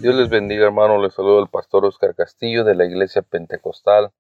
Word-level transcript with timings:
Dios 0.01 0.15
les 0.15 0.31
bendiga, 0.31 0.65
hermano. 0.65 1.03
Les 1.03 1.13
saludo 1.13 1.43
el 1.43 1.49
pastor 1.49 1.85
Oscar 1.85 2.15
Castillo 2.15 2.65
de 2.65 2.75
la 2.75 2.87
Iglesia 2.87 3.21
Pentecostal 3.21 4.11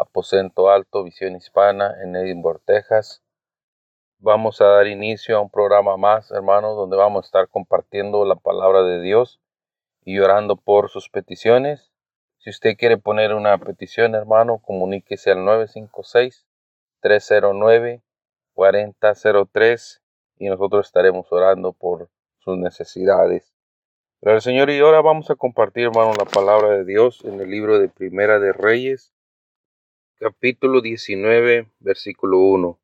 Aposento 0.00 0.70
Alto, 0.70 1.04
Visión 1.04 1.36
Hispana 1.36 1.94
en 2.02 2.16
Edinburgh, 2.16 2.62
Texas. 2.64 3.22
Vamos 4.18 4.62
a 4.62 4.64
dar 4.64 4.86
inicio 4.86 5.36
a 5.36 5.40
un 5.40 5.50
programa 5.50 5.98
más, 5.98 6.30
hermanos, 6.30 6.74
donde 6.74 6.96
vamos 6.96 7.24
a 7.24 7.26
estar 7.26 7.48
compartiendo 7.48 8.24
la 8.24 8.36
palabra 8.36 8.82
de 8.82 9.02
Dios 9.02 9.42
y 10.02 10.18
orando 10.18 10.56
por 10.56 10.88
sus 10.88 11.10
peticiones. 11.10 11.92
Si 12.38 12.48
usted 12.48 12.78
quiere 12.78 12.96
poner 12.96 13.34
una 13.34 13.58
petición, 13.58 14.14
hermano, 14.14 14.56
comuníquese 14.58 15.32
al 15.32 15.40
956-309-4003 17.02 20.00
y 20.38 20.48
nosotros 20.48 20.86
estaremos 20.86 21.30
orando 21.30 21.74
por 21.74 22.08
sus 22.38 22.56
necesidades. 22.56 23.52
Pero 24.20 24.40
Señor, 24.40 24.70
y 24.70 24.80
ahora 24.80 25.02
vamos 25.02 25.30
a 25.30 25.34
compartir, 25.34 25.88
hermano, 25.88 26.14
la 26.18 26.24
palabra 26.24 26.70
de 26.70 26.86
Dios 26.86 27.22
en 27.24 27.38
el 27.38 27.50
libro 27.50 27.78
de 27.78 27.90
Primera 27.90 28.38
de 28.38 28.54
Reyes, 28.54 29.12
capítulo 30.20 30.82
19, 30.82 31.70
versículo 31.78 32.40
1. 32.40 32.78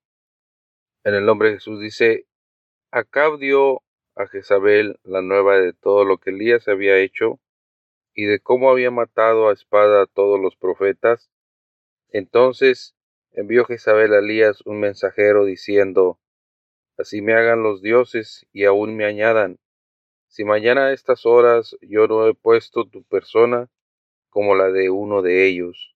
En 1.04 1.14
el 1.14 1.26
nombre 1.26 1.50
de 1.50 1.54
Jesús 1.56 1.78
dice, 1.82 2.24
Acab 2.90 3.36
dio 3.36 3.82
a 4.14 4.26
Jezabel 4.26 4.98
la 5.04 5.20
nueva 5.20 5.58
de 5.58 5.74
todo 5.74 6.06
lo 6.06 6.16
que 6.16 6.30
Elías 6.30 6.66
había 6.66 6.96
hecho 6.96 7.38
y 8.14 8.24
de 8.24 8.40
cómo 8.40 8.70
había 8.70 8.90
matado 8.90 9.50
a 9.50 9.52
espada 9.52 10.04
a 10.04 10.06
todos 10.06 10.40
los 10.40 10.56
profetas. 10.56 11.30
Entonces 12.08 12.96
envió 13.32 13.66
Jezabel 13.66 14.14
a 14.14 14.20
Elías 14.20 14.62
un 14.64 14.80
mensajero 14.80 15.44
diciendo, 15.44 16.18
Así 16.96 17.20
me 17.20 17.34
hagan 17.34 17.62
los 17.62 17.82
dioses 17.82 18.46
y 18.50 18.64
aún 18.64 18.96
me 18.96 19.04
añadan, 19.04 19.58
si 20.26 20.46
mañana 20.46 20.86
a 20.86 20.92
estas 20.94 21.26
horas 21.26 21.76
yo 21.82 22.06
no 22.08 22.26
he 22.28 22.32
puesto 22.32 22.86
tu 22.86 23.02
persona 23.02 23.68
como 24.30 24.54
la 24.54 24.70
de 24.70 24.88
uno 24.88 25.20
de 25.20 25.46
ellos. 25.46 25.95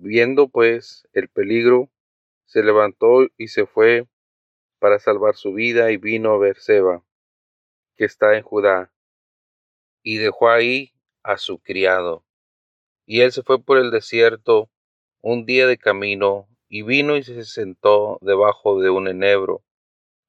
Viendo 0.00 0.46
pues 0.46 1.08
el 1.12 1.28
peligro, 1.28 1.90
se 2.44 2.62
levantó 2.62 3.26
y 3.36 3.48
se 3.48 3.66
fue 3.66 4.06
para 4.78 5.00
salvar 5.00 5.34
su 5.34 5.52
vida 5.52 5.90
y 5.90 5.96
vino 5.96 6.30
a 6.30 6.38
Berseba, 6.38 7.04
que 7.96 8.04
está 8.04 8.36
en 8.36 8.44
Judá, 8.44 8.92
y 10.04 10.18
dejó 10.18 10.50
ahí 10.50 10.92
a 11.24 11.36
su 11.36 11.58
criado. 11.58 12.24
Y 13.06 13.22
él 13.22 13.32
se 13.32 13.42
fue 13.42 13.60
por 13.60 13.76
el 13.76 13.90
desierto 13.90 14.70
un 15.20 15.46
día 15.46 15.66
de 15.66 15.78
camino, 15.78 16.48
y 16.68 16.82
vino 16.82 17.16
y 17.16 17.24
se 17.24 17.44
sentó 17.44 18.18
debajo 18.20 18.80
de 18.80 18.90
un 18.90 19.08
enebro, 19.08 19.64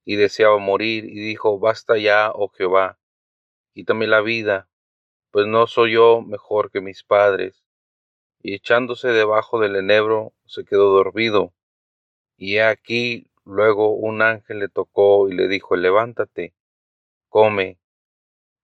y 0.04 0.16
deseaba 0.16 0.58
morir, 0.58 1.06
y 1.06 1.20
dijo, 1.20 1.60
Basta 1.60 1.96
ya, 2.00 2.32
oh 2.34 2.50
Jehová, 2.50 2.98
quítame 3.76 4.08
la 4.08 4.22
vida, 4.22 4.68
pues 5.30 5.46
no 5.46 5.68
soy 5.68 5.92
yo 5.92 6.24
mejor 6.24 6.72
que 6.72 6.82
mis 6.82 7.04
padres 7.04 7.69
y 8.42 8.56
echándose 8.56 9.10
debajo 9.10 9.60
del 9.60 9.76
enebro 9.76 10.34
se 10.46 10.64
quedó 10.66 10.94
dormido. 10.94 11.54
Y 12.38 12.56
he 12.56 12.64
aquí 12.64 13.30
luego 13.44 13.94
un 13.94 14.22
ángel 14.22 14.60
le 14.60 14.70
tocó 14.70 15.28
y 15.28 15.34
le 15.34 15.48
dijo, 15.48 15.76
levántate, 15.76 16.54
come. 17.28 17.80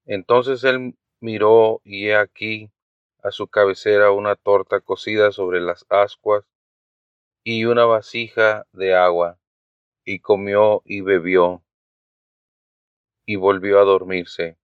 Entonces 0.05 0.63
él 0.63 0.97
miró 1.19 1.81
y 1.83 2.07
he 2.07 2.15
aquí 2.15 2.71
a 3.23 3.31
su 3.31 3.47
cabecera 3.47 4.11
una 4.11 4.35
torta 4.35 4.79
cocida 4.79 5.31
sobre 5.31 5.59
las 5.59 5.85
ascuas 5.89 6.45
y 7.43 7.65
una 7.65 7.85
vasija 7.85 8.65
de 8.71 8.95
agua, 8.95 9.39
y 10.03 10.19
comió 10.19 10.81
y 10.83 11.01
bebió, 11.01 11.63
y 13.25 13.35
volvió 13.35 13.79
a 13.79 13.83
dormirse. 13.83 14.57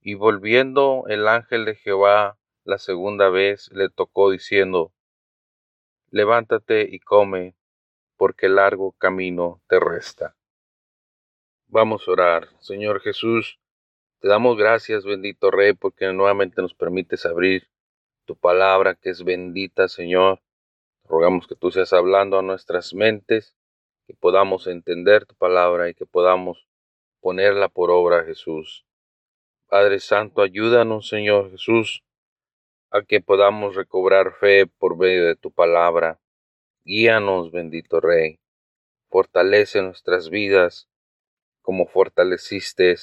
Y 0.00 0.14
volviendo 0.14 1.04
el 1.08 1.28
ángel 1.28 1.66
de 1.66 1.74
Jehová 1.74 2.38
la 2.68 2.76
segunda 2.76 3.30
vez 3.30 3.70
le 3.72 3.88
tocó 3.88 4.30
diciendo, 4.30 4.92
Levántate 6.10 6.82
y 6.82 7.00
come, 7.00 7.56
porque 8.18 8.50
largo 8.50 8.92
camino 8.92 9.62
te 9.68 9.80
resta. 9.80 10.36
Vamos 11.68 12.06
a 12.06 12.10
orar. 12.10 12.48
Señor 12.60 13.00
Jesús, 13.00 13.58
te 14.20 14.28
damos 14.28 14.58
gracias, 14.58 15.06
bendito 15.06 15.50
Rey, 15.50 15.72
porque 15.72 16.12
nuevamente 16.12 16.60
nos 16.60 16.74
permites 16.74 17.24
abrir 17.24 17.70
tu 18.26 18.36
palabra, 18.36 18.94
que 18.94 19.08
es 19.08 19.24
bendita, 19.24 19.88
Señor. 19.88 20.42
Rogamos 21.04 21.46
que 21.46 21.54
tú 21.54 21.70
seas 21.70 21.94
hablando 21.94 22.38
a 22.38 22.42
nuestras 22.42 22.92
mentes, 22.92 23.56
que 24.06 24.12
podamos 24.12 24.66
entender 24.66 25.24
tu 25.24 25.34
palabra 25.34 25.88
y 25.88 25.94
que 25.94 26.04
podamos 26.04 26.68
ponerla 27.20 27.70
por 27.70 27.90
obra, 27.90 28.24
Jesús. 28.24 28.84
Padre 29.68 30.00
Santo, 30.00 30.42
ayúdanos, 30.42 31.08
Señor 31.08 31.50
Jesús, 31.50 32.02
a 32.90 33.02
que 33.02 33.20
podamos 33.20 33.74
recobrar 33.76 34.34
fe 34.34 34.66
por 34.66 34.96
medio 34.96 35.26
de 35.26 35.36
tu 35.36 35.50
palabra. 35.50 36.20
Guíanos, 36.84 37.50
bendito 37.50 38.00
Rey. 38.00 38.40
Fortalece 39.10 39.82
nuestras 39.82 40.30
vidas 40.30 40.88
como 41.62 41.86
fortaleciste 41.86 42.94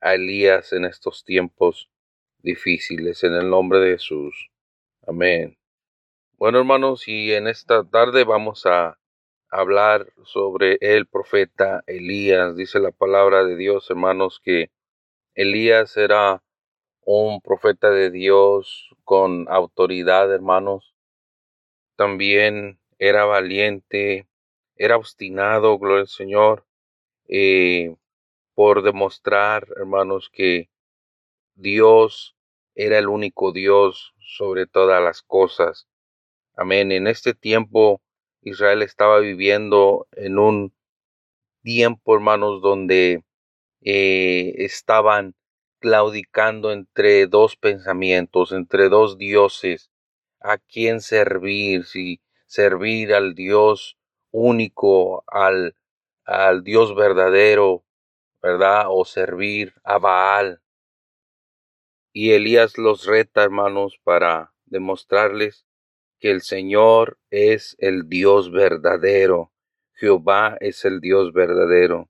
a 0.00 0.14
Elías 0.14 0.72
en 0.72 0.84
estos 0.84 1.24
tiempos 1.24 1.90
difíciles. 2.38 3.24
En 3.24 3.34
el 3.34 3.50
nombre 3.50 3.80
de 3.80 3.92
Jesús. 3.92 4.50
Amén. 5.06 5.58
Bueno, 6.38 6.58
hermanos, 6.58 7.08
y 7.08 7.32
en 7.32 7.48
esta 7.48 7.82
tarde 7.84 8.24
vamos 8.24 8.66
a 8.66 8.98
hablar 9.50 10.12
sobre 10.24 10.78
el 10.80 11.06
profeta 11.06 11.82
Elías. 11.86 12.56
Dice 12.56 12.78
la 12.78 12.92
palabra 12.92 13.44
de 13.44 13.56
Dios, 13.56 13.90
hermanos, 13.90 14.40
que 14.42 14.70
Elías 15.34 15.96
era 15.96 16.42
un 17.06 17.40
profeta 17.40 17.88
de 17.90 18.10
Dios 18.10 18.90
con 19.04 19.46
autoridad, 19.48 20.32
hermanos. 20.34 20.94
También 21.94 22.80
era 22.98 23.24
valiente, 23.24 24.26
era 24.74 24.96
obstinado, 24.96 25.78
gloria 25.78 26.00
al 26.02 26.08
Señor, 26.08 26.66
eh, 27.28 27.94
por 28.54 28.82
demostrar, 28.82 29.68
hermanos, 29.76 30.30
que 30.32 30.68
Dios 31.54 32.36
era 32.74 32.98
el 32.98 33.06
único 33.08 33.52
Dios 33.52 34.14
sobre 34.18 34.66
todas 34.66 35.00
las 35.00 35.22
cosas. 35.22 35.86
Amén. 36.56 36.90
En 36.90 37.06
este 37.06 37.34
tiempo 37.34 38.02
Israel 38.42 38.82
estaba 38.82 39.20
viviendo 39.20 40.08
en 40.10 40.40
un 40.40 40.74
tiempo, 41.62 42.16
hermanos, 42.16 42.60
donde 42.62 43.22
eh, 43.82 44.54
estaban 44.58 45.36
entre 46.72 47.26
dos 47.26 47.56
pensamientos, 47.56 48.52
entre 48.52 48.88
dos 48.88 49.18
dioses, 49.18 49.90
a 50.40 50.58
quién 50.58 51.00
servir, 51.00 51.84
si 51.84 52.20
servir 52.46 53.14
al 53.14 53.34
Dios 53.34 53.96
único, 54.30 55.24
al, 55.26 55.76
al 56.24 56.62
Dios 56.62 56.94
verdadero, 56.94 57.84
¿verdad? 58.42 58.86
O 58.88 59.04
servir 59.04 59.74
a 59.84 59.98
Baal. 59.98 60.60
Y 62.12 62.32
Elías 62.32 62.78
los 62.78 63.06
reta, 63.06 63.42
hermanos, 63.42 63.98
para 64.02 64.52
demostrarles 64.64 65.66
que 66.18 66.30
el 66.30 66.42
Señor 66.42 67.18
es 67.30 67.76
el 67.78 68.08
Dios 68.08 68.50
verdadero, 68.50 69.52
Jehová 69.92 70.56
es 70.60 70.84
el 70.84 71.00
Dios 71.00 71.32
verdadero. 71.32 72.08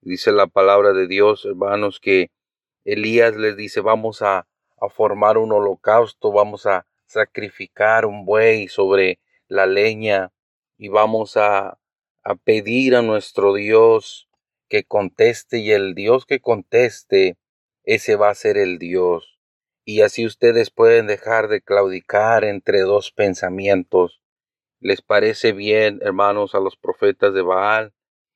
Dice 0.00 0.32
la 0.32 0.46
palabra 0.46 0.92
de 0.92 1.06
Dios, 1.06 1.44
hermanos, 1.44 2.00
que 2.00 2.30
Elías 2.86 3.36
les 3.36 3.56
dice, 3.56 3.80
vamos 3.80 4.22
a, 4.22 4.46
formar 4.90 5.38
un 5.38 5.50
holocausto, 5.50 6.30
vamos 6.30 6.66
a 6.66 6.86
sacrificar 7.06 8.06
un 8.06 8.24
buey 8.24 8.68
sobre 8.68 9.18
la 9.48 9.66
leña 9.66 10.32
y 10.78 10.88
vamos 10.88 11.36
a, 11.36 11.80
a 12.22 12.34
pedir 12.36 12.94
a 12.94 13.02
nuestro 13.02 13.54
Dios 13.54 14.28
que 14.68 14.84
conteste 14.84 15.58
y 15.58 15.72
el 15.72 15.94
Dios 15.96 16.26
que 16.26 16.38
conteste, 16.38 17.36
ese 17.82 18.14
va 18.14 18.30
a 18.30 18.34
ser 18.36 18.56
el 18.56 18.78
Dios. 18.78 19.40
Y 19.84 20.02
así 20.02 20.24
ustedes 20.24 20.70
pueden 20.70 21.08
dejar 21.08 21.48
de 21.48 21.62
claudicar 21.62 22.44
entre 22.44 22.82
dos 22.82 23.10
pensamientos. 23.10 24.20
¿Les 24.78 25.02
parece 25.02 25.52
bien, 25.52 25.98
hermanos, 26.02 26.54
a 26.54 26.60
los 26.60 26.76
profetas 26.76 27.34
de 27.34 27.42
Baal? 27.42 27.92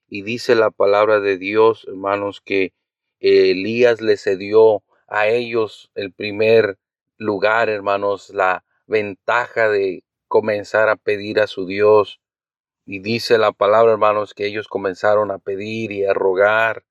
Y 0.08 0.22
dice 0.22 0.56
la 0.56 0.72
palabra 0.72 1.20
de 1.20 1.38
Dios, 1.38 1.84
hermanos, 1.86 2.40
que 2.40 2.72
Elías 3.20 4.00
le 4.00 4.16
cedió 4.16 4.82
a 5.06 5.28
ellos 5.28 5.90
el 5.94 6.12
primer 6.12 6.78
lugar, 7.18 7.68
hermanos, 7.68 8.30
la 8.30 8.64
ventaja 8.86 9.68
de 9.68 10.04
comenzar 10.28 10.88
a 10.88 10.96
pedir 10.96 11.40
a 11.40 11.46
su 11.46 11.66
Dios. 11.66 12.20
Y 12.86 13.00
dice 13.00 13.38
la 13.38 13.52
palabra, 13.52 13.92
hermanos, 13.92 14.34
que 14.34 14.46
ellos 14.46 14.68
comenzaron 14.68 15.30
a 15.30 15.38
pedir 15.38 15.92
y 15.92 16.04
a 16.04 16.14
rogar 16.14 16.84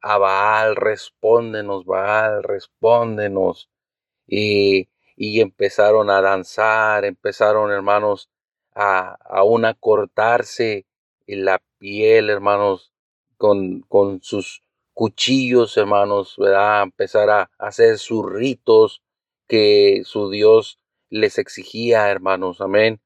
a 0.00 0.18
Baal, 0.18 0.76
respóndenos, 0.76 1.84
Baal, 1.86 2.42
respóndenos. 2.42 3.70
Y, 4.26 4.88
y 5.16 5.40
empezaron 5.40 6.10
a 6.10 6.20
danzar, 6.20 7.04
empezaron, 7.04 7.70
hermanos, 7.70 8.28
a 8.74 9.16
aún 9.24 9.64
a 9.64 9.74
cortarse 9.74 10.86
la 11.26 11.62
piel, 11.78 12.28
hermanos, 12.30 12.92
con, 13.36 13.80
con 13.82 14.22
sus 14.22 14.62
cuchillos, 14.96 15.76
hermanos, 15.76 16.36
¿verdad? 16.38 16.84
Empezar 16.84 17.28
a 17.28 17.50
hacer 17.58 17.98
sus 17.98 18.24
ritos 18.32 19.02
que 19.46 20.00
su 20.06 20.30
Dios 20.30 20.80
les 21.10 21.36
exigía, 21.36 22.10
hermanos, 22.10 22.62
amén. 22.62 23.02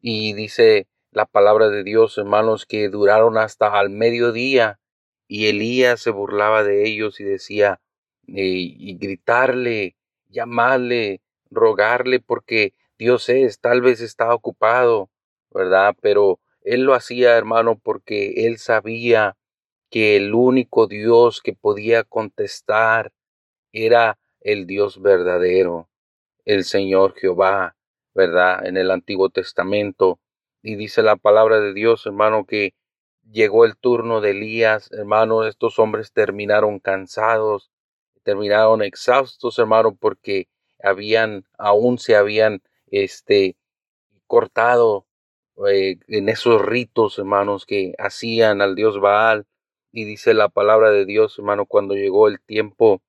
Y 0.00 0.32
dice 0.32 0.88
la 1.12 1.26
palabra 1.26 1.68
de 1.68 1.84
Dios, 1.84 2.18
hermanos, 2.18 2.66
que 2.66 2.88
duraron 2.88 3.38
hasta 3.38 3.78
al 3.78 3.88
mediodía 3.88 4.80
y 5.28 5.46
Elías 5.46 6.00
se 6.00 6.10
burlaba 6.10 6.64
de 6.64 6.88
ellos 6.88 7.20
y 7.20 7.24
decía, 7.24 7.80
y 8.26 8.98
gritarle, 8.98 9.94
llamarle, 10.28 11.20
rogarle, 11.52 12.18
porque 12.18 12.74
Dios 12.98 13.28
es, 13.28 13.60
tal 13.60 13.80
vez 13.80 14.00
está 14.00 14.34
ocupado, 14.34 15.08
¿verdad? 15.52 15.94
Pero 16.00 16.40
él 16.62 16.82
lo 16.82 16.94
hacía, 16.94 17.36
hermano, 17.36 17.78
porque 17.78 18.46
él 18.48 18.58
sabía 18.58 19.36
que 19.90 20.16
el 20.16 20.34
único 20.34 20.86
Dios 20.86 21.40
que 21.42 21.54
podía 21.54 22.04
contestar 22.04 23.12
era 23.72 24.18
el 24.40 24.66
Dios 24.66 25.00
verdadero, 25.00 25.88
el 26.44 26.64
Señor 26.64 27.14
Jehová, 27.14 27.76
¿verdad? 28.14 28.66
En 28.66 28.76
el 28.76 28.90
Antiguo 28.90 29.30
Testamento. 29.30 30.20
Y 30.62 30.76
dice 30.76 31.02
la 31.02 31.16
palabra 31.16 31.60
de 31.60 31.72
Dios, 31.74 32.06
hermano, 32.06 32.46
que 32.46 32.74
llegó 33.30 33.64
el 33.64 33.76
turno 33.76 34.20
de 34.20 34.30
Elías, 34.30 34.90
hermano, 34.92 35.44
estos 35.44 35.78
hombres 35.78 36.12
terminaron 36.12 36.80
cansados, 36.80 37.70
terminaron 38.22 38.82
exhaustos, 38.82 39.58
hermano, 39.58 39.94
porque 39.94 40.48
habían, 40.82 41.44
aún 41.58 41.98
se 41.98 42.16
habían, 42.16 42.62
este, 42.90 43.56
cortado 44.26 45.06
eh, 45.68 45.98
en 46.06 46.28
esos 46.28 46.62
ritos, 46.64 47.18
hermanos, 47.18 47.66
que 47.66 47.94
hacían 47.98 48.62
al 48.62 48.76
Dios 48.76 49.00
Baal, 49.00 49.46
y 49.98 50.04
dice 50.04 50.32
la 50.32 50.48
palabra 50.48 50.92
de 50.92 51.04
Dios, 51.04 51.36
hermano, 51.38 51.66
cuando 51.66 51.94
llegó 51.96 52.28
el 52.28 52.40
tiempo 52.40 53.02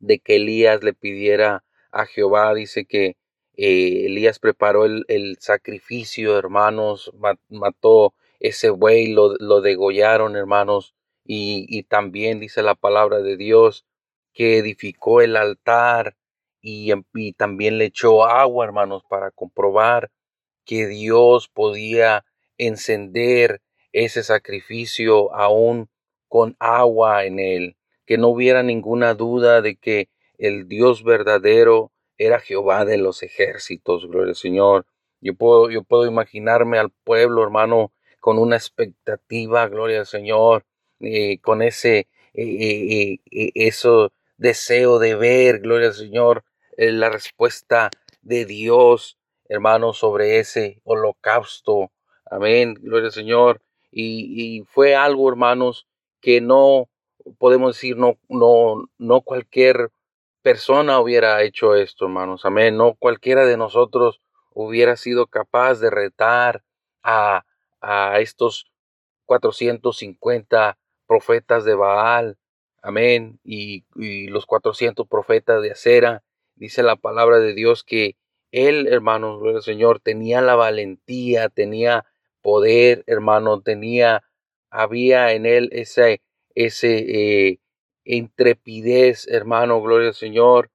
de 0.00 0.18
que 0.18 0.36
Elías 0.36 0.82
le 0.82 0.92
pidiera 0.92 1.64
a 1.92 2.04
Jehová, 2.06 2.52
dice 2.52 2.84
que 2.84 3.16
eh, 3.56 4.06
Elías 4.06 4.40
preparó 4.40 4.86
el, 4.86 5.36
sacrificio, 5.38 6.36
hermanos, 6.36 7.12
mató 7.48 8.12
ese 8.40 8.70
buey, 8.70 9.12
lo, 9.12 9.36
lo 9.38 9.60
degollaron, 9.60 10.34
hermanos, 10.34 10.96
y, 11.24 11.64
y, 11.68 11.84
también 11.84 12.40
dice 12.40 12.62
la 12.62 12.74
palabra 12.74 13.20
de 13.20 13.36
Dios 13.36 13.86
que 14.32 14.58
edificó 14.58 15.20
el 15.20 15.36
altar 15.36 16.16
y, 16.60 16.92
y 17.14 17.32
también 17.34 17.78
le 17.78 17.84
echó 17.84 18.24
agua, 18.24 18.64
hermanos, 18.64 19.04
para 19.08 19.30
comprobar 19.30 20.10
que 20.64 20.88
Dios 20.88 21.48
podía 21.48 22.24
encender 22.58 23.62
ese 23.94 24.24
sacrificio 24.24 25.32
aún 25.34 25.88
con 26.28 26.56
agua 26.58 27.24
en 27.24 27.38
él, 27.38 27.76
que 28.04 28.18
no 28.18 28.28
hubiera 28.28 28.62
ninguna 28.64 29.14
duda 29.14 29.62
de 29.62 29.76
que 29.76 30.08
el 30.36 30.66
Dios 30.66 31.04
verdadero 31.04 31.92
era 32.18 32.40
Jehová 32.40 32.84
de 32.84 32.98
los 32.98 33.22
ejércitos, 33.22 34.06
gloria 34.06 34.30
al 34.30 34.36
Señor. 34.36 34.84
Yo 35.20 35.34
puedo, 35.34 35.70
yo 35.70 35.84
puedo 35.84 36.06
imaginarme 36.06 36.78
al 36.78 36.90
pueblo, 36.90 37.44
hermano, 37.44 37.92
con 38.20 38.38
una 38.38 38.56
expectativa, 38.56 39.68
gloria 39.68 40.00
al 40.00 40.06
Señor, 40.06 40.66
eh, 40.98 41.38
con 41.40 41.62
ese 41.62 42.08
eh, 42.34 43.18
eh, 43.30 43.50
eso 43.54 44.12
deseo 44.36 44.98
de 44.98 45.14
ver, 45.14 45.60
gloria 45.60 45.88
al 45.88 45.94
Señor, 45.94 46.44
la 46.76 47.10
respuesta 47.10 47.90
de 48.22 48.44
Dios, 48.44 49.18
hermano, 49.48 49.92
sobre 49.92 50.40
ese 50.40 50.80
holocausto. 50.82 51.92
Amén, 52.28 52.74
gloria 52.74 53.06
al 53.06 53.12
Señor 53.12 53.60
y, 53.96 54.64
fue 54.68 54.94
algo, 54.96 55.28
hermanos, 55.28 55.86
que 56.20 56.40
no 56.40 56.88
podemos 57.38 57.76
decir, 57.76 57.96
no, 57.96 58.18
no, 58.28 58.88
no 58.98 59.20
cualquier 59.20 59.90
persona 60.42 61.00
hubiera 61.00 61.42
hecho 61.42 61.74
esto, 61.74 62.06
hermanos. 62.06 62.44
Amén. 62.44 62.76
No 62.76 62.94
cualquiera 62.94 63.46
de 63.46 63.56
nosotros 63.56 64.20
hubiera 64.52 64.96
sido 64.96 65.26
capaz 65.26 65.76
de 65.80 65.90
retar 65.90 66.64
a, 67.02 67.44
a 67.80 68.20
estos 68.20 68.66
450 69.26 70.78
profetas 71.06 71.64
de 71.64 71.74
Baal. 71.74 72.36
Amén. 72.82 73.40
Y, 73.44 73.84
los 74.28 74.46
400 74.46 75.08
profetas 75.08 75.62
de 75.62 75.72
Acera. 75.72 76.22
Dice 76.56 76.82
la 76.82 76.96
palabra 76.96 77.38
de 77.38 77.54
Dios 77.54 77.82
que 77.82 78.16
él, 78.52 78.86
hermanos, 78.86 79.40
el 79.44 79.62
Señor, 79.62 80.00
tenía 80.00 80.40
la 80.40 80.54
valentía, 80.54 81.48
tenía 81.48 82.04
poder, 82.44 83.04
hermano, 83.06 83.62
tenía, 83.62 84.22
había 84.70 85.32
en 85.32 85.46
él 85.46 85.70
ese, 85.72 86.20
ese 86.54 86.98
eh, 86.98 87.60
intrepidez, 88.04 89.26
hermano, 89.28 89.80
gloria 89.80 90.08
al 90.08 90.14
Señor, 90.14 90.70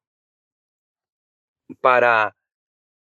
para, 1.80 2.36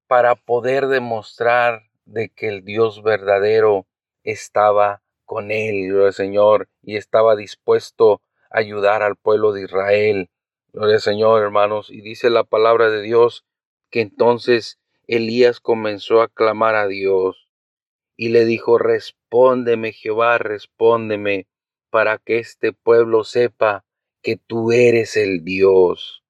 para 0.07 0.35
poder 0.35 0.87
demostrar 0.87 1.83
de 2.03 2.27
que 2.27 2.49
el 2.49 2.65
Dios 2.65 3.01
verdadero 3.01 3.87
estaba 4.23 5.03
con 5.23 5.51
él, 5.51 5.87
gloria 5.87 6.07
al 6.07 6.13
Señor, 6.13 6.67
y 6.83 6.97
estaba 6.97 7.37
dispuesto 7.37 8.21
a 8.49 8.59
ayudar 8.59 9.03
al 9.03 9.15
pueblo 9.15 9.53
de 9.53 9.63
Israel. 9.63 10.29
Gloria 10.73 10.95
al 10.95 11.01
Señor, 11.01 11.41
hermanos. 11.41 11.89
Y 11.89 12.01
dice 12.01 12.29
la 12.29 12.43
palabra 12.43 12.89
de 12.89 13.01
Dios 13.03 13.45
que 13.89 14.01
entonces 14.01 14.79
Elías 15.07 15.61
comenzó 15.61 16.21
a 16.21 16.27
clamar 16.27 16.75
a 16.75 16.87
Dios 16.87 17.48
y 18.21 18.27
le 18.27 18.43
dijo, 18.43 18.77
respóndeme 18.77 19.93
Jehová, 19.93 20.37
respóndeme, 20.39 21.47
para 21.89 22.17
que 22.17 22.39
este 22.39 22.73
pueblo 22.73 23.23
sepa 23.23 23.85
que 24.21 24.35
tú 24.35 24.73
eres 24.73 25.15
el 25.15 25.45
Dios. 25.45 26.21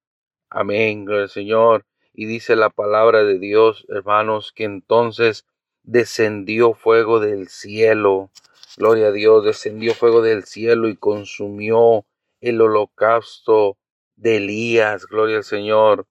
Amén, 0.50 1.04
gloria 1.04 1.24
al 1.24 1.30
Señor. 1.30 1.86
Y 2.12 2.26
dice 2.26 2.54
la 2.54 2.70
palabra 2.70 3.24
de 3.24 3.40
Dios, 3.40 3.86
hermanos, 3.88 4.52
que 4.54 4.62
entonces 4.62 5.46
descendió 5.82 6.74
fuego 6.74 7.18
del 7.18 7.48
cielo. 7.48 8.30
Gloria 8.76 9.08
a 9.08 9.12
Dios, 9.12 9.44
descendió 9.44 9.92
fuego 9.92 10.22
del 10.22 10.44
cielo 10.44 10.88
y 10.88 10.94
consumió 10.94 12.06
el 12.40 12.60
holocausto 12.60 13.78
de 14.14 14.36
Elías. 14.36 15.06
Gloria 15.06 15.38
al 15.38 15.44
Señor. 15.44 16.06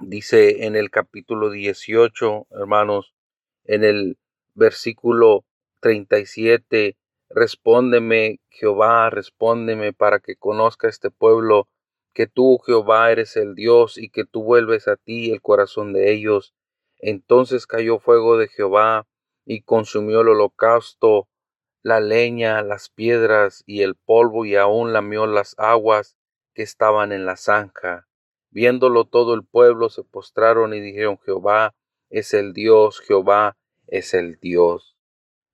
Dice 0.00 0.64
en 0.64 0.76
el 0.76 0.90
capítulo 0.90 1.50
18, 1.50 2.46
hermanos, 2.52 3.12
en 3.64 3.84
el 3.84 4.16
versículo 4.58 5.44
37, 5.80 6.96
respóndeme 7.30 8.40
Jehová, 8.50 9.08
respóndeme 9.10 9.92
para 9.92 10.18
que 10.18 10.36
conozca 10.36 10.88
este 10.88 11.10
pueblo 11.10 11.68
que 12.12 12.26
tú 12.26 12.58
Jehová 12.66 13.10
eres 13.12 13.36
el 13.36 13.54
Dios 13.54 13.96
y 13.96 14.10
que 14.10 14.24
tú 14.24 14.42
vuelves 14.42 14.88
a 14.88 14.96
ti 14.96 15.30
el 15.30 15.40
corazón 15.40 15.92
de 15.92 16.12
ellos. 16.12 16.52
Entonces 16.98 17.66
cayó 17.66 18.00
fuego 18.00 18.36
de 18.36 18.48
Jehová 18.48 19.06
y 19.44 19.62
consumió 19.62 20.22
el 20.22 20.28
holocausto, 20.30 21.28
la 21.82 22.00
leña, 22.00 22.60
las 22.62 22.90
piedras 22.90 23.62
y 23.66 23.82
el 23.82 23.94
polvo 23.94 24.44
y 24.44 24.56
aún 24.56 24.92
lamió 24.92 25.26
las 25.26 25.54
aguas 25.58 26.16
que 26.54 26.62
estaban 26.62 27.12
en 27.12 27.24
la 27.24 27.36
zanja. 27.36 28.08
Viéndolo 28.50 29.04
todo 29.04 29.34
el 29.34 29.44
pueblo 29.44 29.88
se 29.88 30.02
postraron 30.02 30.74
y 30.74 30.80
dijeron 30.80 31.18
Jehová 31.24 31.76
es 32.10 32.34
el 32.34 32.52
Dios, 32.52 33.00
Jehová 33.00 33.56
es 33.88 34.14
el 34.14 34.38
Dios. 34.40 34.96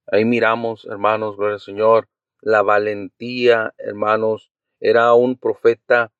Ahí 0.07 0.25
miramos, 0.25 0.85
hermanos, 0.85 1.37
gloria 1.37 1.55
al 1.55 1.61
Señor, 1.61 2.09
la 2.41 2.62
valentía, 2.62 3.75
hermanos, 3.79 4.53
era 4.81 5.14
un 5.14 5.38
profeta 5.38 6.12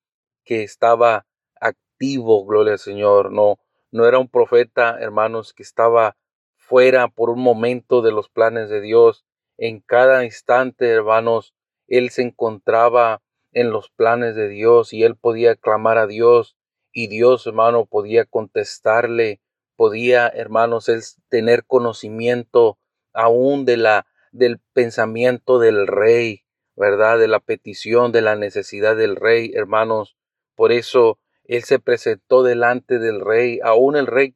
que 0.43 0.63
estaba 0.63 1.27
activo, 1.61 2.45
gloria 2.45 2.73
al 2.73 2.79
Señor, 2.79 3.31
no, 3.31 3.59
no 3.91 4.07
era 4.07 4.17
un 4.17 4.27
profeta, 4.27 4.97
hermanos, 4.99 5.53
que 5.53 5.63
estaba 5.63 6.17
fuera 6.57 7.07
por 7.07 7.29
un 7.29 7.41
momento 7.41 8.01
de 8.01 8.11
los 8.11 8.29
planes 8.29 8.69
de 8.69 8.81
Dios, 8.81 9.25
en 9.57 9.79
cada 9.79 10.25
instante, 10.25 10.89
hermanos, 10.89 11.53
él 11.87 12.09
se 12.09 12.23
encontraba 12.23 13.21
en 13.51 13.71
los 13.71 13.89
planes 13.89 14.35
de 14.35 14.49
Dios 14.49 14.91
y 14.91 15.03
él 15.03 15.15
podía 15.15 15.55
clamar 15.55 15.97
a 15.97 16.07
Dios 16.07 16.57
y 16.91 17.07
Dios, 17.07 17.45
hermano, 17.47 17.85
podía 17.85 18.25
contestarle, 18.25 19.41
podía, 19.75 20.27
hermanos, 20.27 20.89
él 20.89 21.01
tener 21.29 21.65
conocimiento 21.65 22.77
aún 23.13 23.65
de 23.65 23.77
la 23.77 24.05
del 24.31 24.59
pensamiento 24.73 25.59
del 25.59 25.87
rey, 25.87 26.43
¿verdad? 26.75 27.17
De 27.17 27.27
la 27.27 27.39
petición, 27.39 28.11
de 28.11 28.21
la 28.21 28.35
necesidad 28.35 28.97
del 28.97 29.15
rey, 29.15 29.51
hermanos. 29.55 30.17
Por 30.55 30.71
eso 30.71 31.19
él 31.45 31.63
se 31.63 31.79
presentó 31.79 32.43
delante 32.43 32.99
del 32.99 33.21
rey, 33.21 33.59
aún 33.63 33.95
el 33.95 34.07
rey 34.07 34.35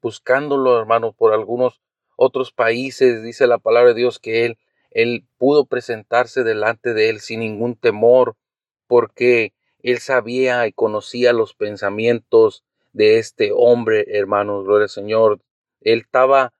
buscándolo, 0.00 0.78
hermanos, 0.78 1.14
por 1.14 1.32
algunos 1.32 1.80
otros 2.16 2.52
países, 2.52 3.22
dice 3.22 3.46
la 3.46 3.58
palabra 3.58 3.90
de 3.90 4.00
Dios 4.00 4.18
que 4.18 4.46
él, 4.46 4.58
él 4.90 5.26
pudo 5.38 5.66
presentarse 5.66 6.44
delante 6.44 6.94
de 6.94 7.10
él 7.10 7.20
sin 7.20 7.40
ningún 7.40 7.76
temor, 7.76 8.36
porque 8.86 9.52
él 9.80 9.98
sabía 9.98 10.66
y 10.66 10.72
conocía 10.72 11.32
los 11.32 11.54
pensamientos 11.54 12.64
de 12.96 13.18
este 13.18 13.50
hombre, 13.54 14.06
hermanos, 14.08 14.64
gloria 14.64 14.84
al 14.84 14.88
Señor. 14.88 15.40
Él 15.82 16.00
estaba 16.00 16.54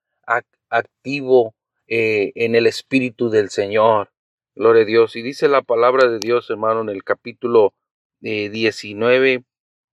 activo 0.69 1.55
eh, 1.87 2.33
en 2.35 2.55
el 2.55 2.67
Espíritu 2.67 3.31
del 3.31 3.49
Señor. 3.49 4.13
Gloria 4.55 4.83
a 4.83 4.85
Dios. 4.85 5.17
Y 5.17 5.23
dice 5.23 5.49
la 5.49 5.63
palabra 5.63 6.09
de 6.09 6.19
Dios, 6.19 6.51
hermano, 6.51 6.83
en 6.83 6.91
el 6.91 7.05
capítulo 7.05 7.73
eh, 8.21 8.51
19. 8.51 9.45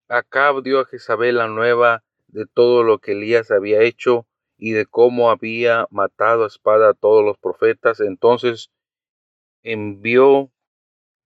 Acab 0.09 0.63
dio 0.63 0.81
a 0.81 0.85
Jezabel 0.85 1.37
la 1.37 1.47
nueva 1.47 2.03
de 2.27 2.45
todo 2.45 2.83
lo 2.83 2.99
que 2.99 3.13
Elías 3.13 3.49
había 3.49 3.81
hecho 3.81 4.27
y 4.57 4.71
de 4.71 4.85
cómo 4.85 5.31
había 5.31 5.87
matado 5.91 6.43
a 6.43 6.47
espada 6.47 6.89
a 6.89 6.93
todos 6.93 7.23
los 7.23 7.37
profetas. 7.37 8.01
Entonces 8.01 8.69
envió 9.61 10.51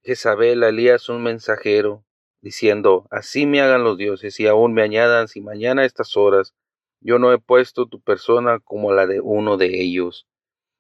Jezabel 0.04 0.62
a 0.62 0.70
Elías 0.70 1.10
un 1.10 1.24
mensajero, 1.24 2.06
diciendo, 2.48 3.08
Así 3.12 3.46
me 3.46 3.60
hagan 3.60 3.84
los 3.84 3.98
dioses 3.98 4.39
y 4.39 4.48
aún 4.48 4.74
me 4.74 4.82
añadan 4.82 5.27
si 5.27 5.42
mañana 5.42 5.82
a 5.82 5.86
estas 5.86 6.16
horas 6.16 6.54
yo 7.01 7.20
no 7.20 7.34
he 7.34 7.39
puesto 7.39 7.88
tu 7.88 8.00
persona 8.01 8.60
como 8.60 8.94
la 8.94 9.06
de 9.06 9.20
uno 9.20 9.58
de 9.58 9.82
ellos. 9.82 10.27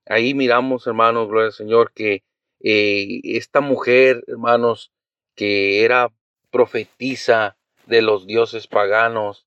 Ahí 0.05 0.33
miramos, 0.33 0.87
hermanos, 0.87 1.27
gloria 1.27 1.47
al 1.47 1.53
Señor, 1.53 1.91
que 1.93 2.23
eh, 2.61 3.19
esta 3.23 3.59
mujer, 3.59 4.23
hermanos, 4.27 4.93
que 5.35 5.83
era 5.83 6.13
profetisa 6.51 7.57
de 7.85 8.01
los 8.01 8.25
dioses 8.25 8.67
paganos, 8.67 9.45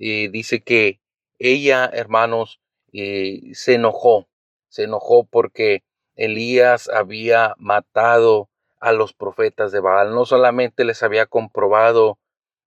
eh, 0.00 0.28
dice 0.28 0.60
que 0.60 1.00
ella, 1.38 1.88
hermanos, 1.92 2.60
eh, 2.92 3.42
se 3.52 3.74
enojó, 3.74 4.28
se 4.68 4.82
enojó 4.82 5.24
porque 5.24 5.84
Elías 6.16 6.88
había 6.88 7.54
matado 7.58 8.49
a 8.80 8.92
los 8.92 9.12
profetas 9.12 9.72
de 9.72 9.80
Baal. 9.80 10.14
No 10.14 10.24
solamente 10.24 10.84
les 10.84 11.02
había 11.02 11.26
comprobado 11.26 12.18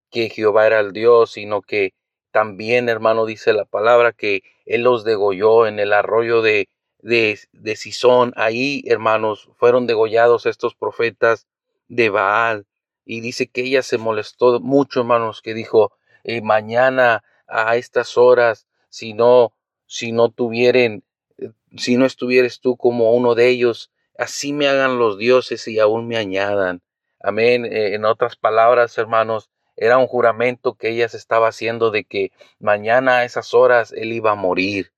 que 0.09 0.29
Jehová 0.29 0.67
era 0.67 0.79
el 0.79 0.93
Dios, 0.93 1.31
sino 1.31 1.61
que 1.61 1.93
también, 2.31 2.89
hermano, 2.89 3.25
dice 3.25 3.53
la 3.53 3.65
palabra 3.65 4.13
que 4.13 4.43
él 4.65 4.83
los 4.83 5.03
degolló 5.03 5.67
en 5.67 5.79
el 5.79 5.91
arroyo 5.93 6.41
de, 6.41 6.69
de, 6.99 7.39
de 7.51 7.75
Sison. 7.75 8.33
Ahí, 8.35 8.83
hermanos, 8.87 9.49
fueron 9.57 9.87
degollados 9.87 10.45
estos 10.45 10.75
profetas 10.75 11.47
de 11.87 12.09
Baal. 12.09 12.65
Y 13.05 13.21
dice 13.21 13.47
que 13.47 13.61
ella 13.61 13.83
se 13.83 13.97
molestó 13.97 14.59
mucho, 14.61 15.01
hermanos, 15.01 15.41
que 15.41 15.53
dijo, 15.53 15.91
eh, 16.23 16.41
mañana 16.41 17.23
a 17.47 17.75
estas 17.75 18.17
horas, 18.17 18.65
si 18.89 19.13
no, 19.13 19.53
si 19.85 20.11
no 20.11 20.29
tuvieren, 20.29 21.03
eh, 21.37 21.51
si 21.75 21.97
no 21.97 22.05
estuvieres 22.05 22.61
tú 22.61 22.77
como 22.77 23.13
uno 23.13 23.35
de 23.35 23.49
ellos, 23.49 23.91
así 24.17 24.53
me 24.53 24.67
hagan 24.67 24.99
los 24.99 25.17
dioses 25.17 25.67
y 25.67 25.79
aún 25.79 26.07
me 26.07 26.17
añadan. 26.17 26.81
Amén. 27.19 27.65
Eh, 27.65 27.95
en 27.95 28.05
otras 28.05 28.35
palabras, 28.35 28.97
hermanos, 28.97 29.49
era 29.75 29.97
un 29.97 30.07
juramento 30.07 30.75
que 30.75 30.89
ella 30.89 31.09
se 31.09 31.17
estaba 31.17 31.47
haciendo 31.47 31.89
de 31.89 32.03
que 32.03 32.31
mañana 32.59 33.19
a 33.19 33.23
esas 33.25 33.53
horas 33.53 33.91
él 33.91 34.13
iba 34.13 34.31
a 34.31 34.35
morir. 34.35 34.91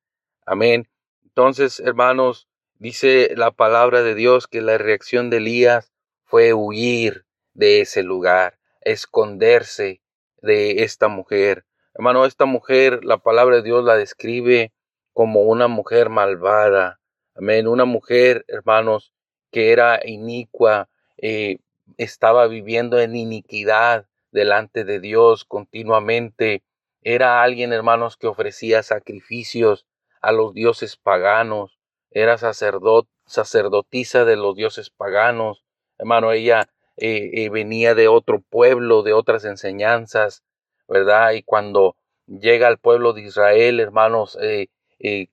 Amén. 0.45 0.88
Entonces, 1.24 1.79
hermanos, 1.79 2.48
dice 2.77 3.34
la 3.36 3.51
palabra 3.51 4.01
de 4.01 4.15
Dios 4.15 4.48
que 4.48 4.62
la 4.62 4.77
reacción 4.77 5.29
de 5.29 5.38
Elías 5.38 5.93
fue 6.24 6.53
huir 6.53 7.25
de 7.53 7.81
ese 7.81 8.03
lugar, 8.03 8.57
esconderse 8.81 10.01
de 10.41 10.84
esta 10.84 11.07
mujer. 11.07 11.65
Hermano, 11.93 12.25
esta 12.25 12.45
mujer, 12.45 13.05
la 13.05 13.17
palabra 13.17 13.57
de 13.57 13.63
Dios 13.63 13.84
la 13.86 13.95
describe 13.95 14.74
como 15.13 15.43
una 15.43 15.67
mujer 15.67 16.10
malvada. 16.10 17.00
Amén. 17.35 17.67
Una 17.67 17.83
mujer, 17.83 18.45
hermanos, 18.47 19.11
que 19.51 19.73
era 19.73 19.99
inicua, 20.05 20.87
eh, 21.17 21.57
estaba 21.97 22.47
viviendo 22.47 22.97
en 22.99 23.15
iniquidad 23.17 24.07
delante 24.31 24.85
de 24.85 25.01
Dios 25.01 25.43
continuamente. 25.43 26.63
Era 27.01 27.43
alguien, 27.43 27.73
hermanos, 27.73 28.15
que 28.15 28.27
ofrecía 28.27 28.83
sacrificios 28.83 29.85
a 30.21 30.31
los 30.31 30.53
dioses 30.53 30.95
paganos. 30.95 31.77
Era 32.09 32.37
sacerdot, 32.37 33.07
sacerdotisa 33.25 34.23
de 34.23 34.37
los 34.37 34.55
dioses 34.55 34.89
paganos. 34.89 35.65
Hermano, 35.97 36.31
ella 36.31 36.69
eh, 36.95 37.31
eh, 37.33 37.49
venía 37.49 37.95
de 37.95 38.07
otro 38.07 38.39
pueblo, 38.39 39.03
de 39.03 39.11
otras 39.11 39.43
enseñanzas, 39.43 40.43
¿verdad? 40.87 41.33
Y 41.33 41.43
cuando 41.43 41.97
llega 42.27 42.67
al 42.67 42.77
pueblo 42.77 43.11
de 43.11 43.23
Israel, 43.23 43.81
hermanos, 43.81 44.37
eh, 44.41 44.67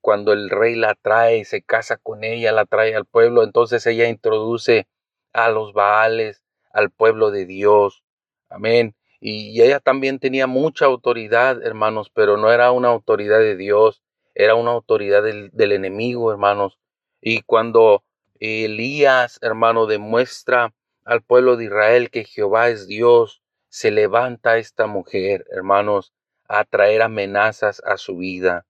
cuando 0.00 0.32
el 0.32 0.50
rey 0.50 0.74
la 0.74 0.94
trae, 0.94 1.44
se 1.44 1.62
casa 1.62 1.96
con 1.96 2.24
ella, 2.24 2.52
la 2.52 2.66
trae 2.66 2.94
al 2.94 3.06
pueblo, 3.06 3.42
entonces 3.42 3.86
ella 3.86 4.08
introduce 4.08 4.86
a 5.32 5.48
los 5.50 5.72
Baales 5.72 6.42
al 6.72 6.90
pueblo 6.90 7.30
de 7.30 7.46
Dios. 7.46 8.02
Amén. 8.48 8.94
Y, 9.20 9.60
ella 9.62 9.80
también 9.80 10.18
tenía 10.18 10.46
mucha 10.46 10.86
autoridad, 10.86 11.62
hermanos, 11.62 12.10
pero 12.12 12.36
no 12.36 12.50
era 12.50 12.72
una 12.72 12.88
autoridad 12.88 13.38
de 13.38 13.56
Dios, 13.56 14.02
era 14.34 14.54
una 14.56 14.72
autoridad 14.72 15.22
del, 15.22 15.50
del 15.52 15.72
enemigo, 15.72 16.30
hermanos. 16.32 16.78
Y 17.20 17.42
cuando 17.42 18.04
Elías, 18.40 19.38
hermano, 19.42 19.86
demuestra 19.86 20.74
al 21.04 21.22
pueblo 21.22 21.56
de 21.56 21.66
Israel 21.66 22.10
que 22.10 22.24
Jehová 22.24 22.68
es 22.68 22.88
Dios, 22.88 23.42
se 23.68 23.90
levanta 23.90 24.58
esta 24.58 24.86
mujer, 24.86 25.46
hermanos, 25.50 26.12
a 26.48 26.64
traer 26.64 27.02
amenazas 27.02 27.80
a 27.86 27.96
su 27.96 28.16
vida. 28.16 28.66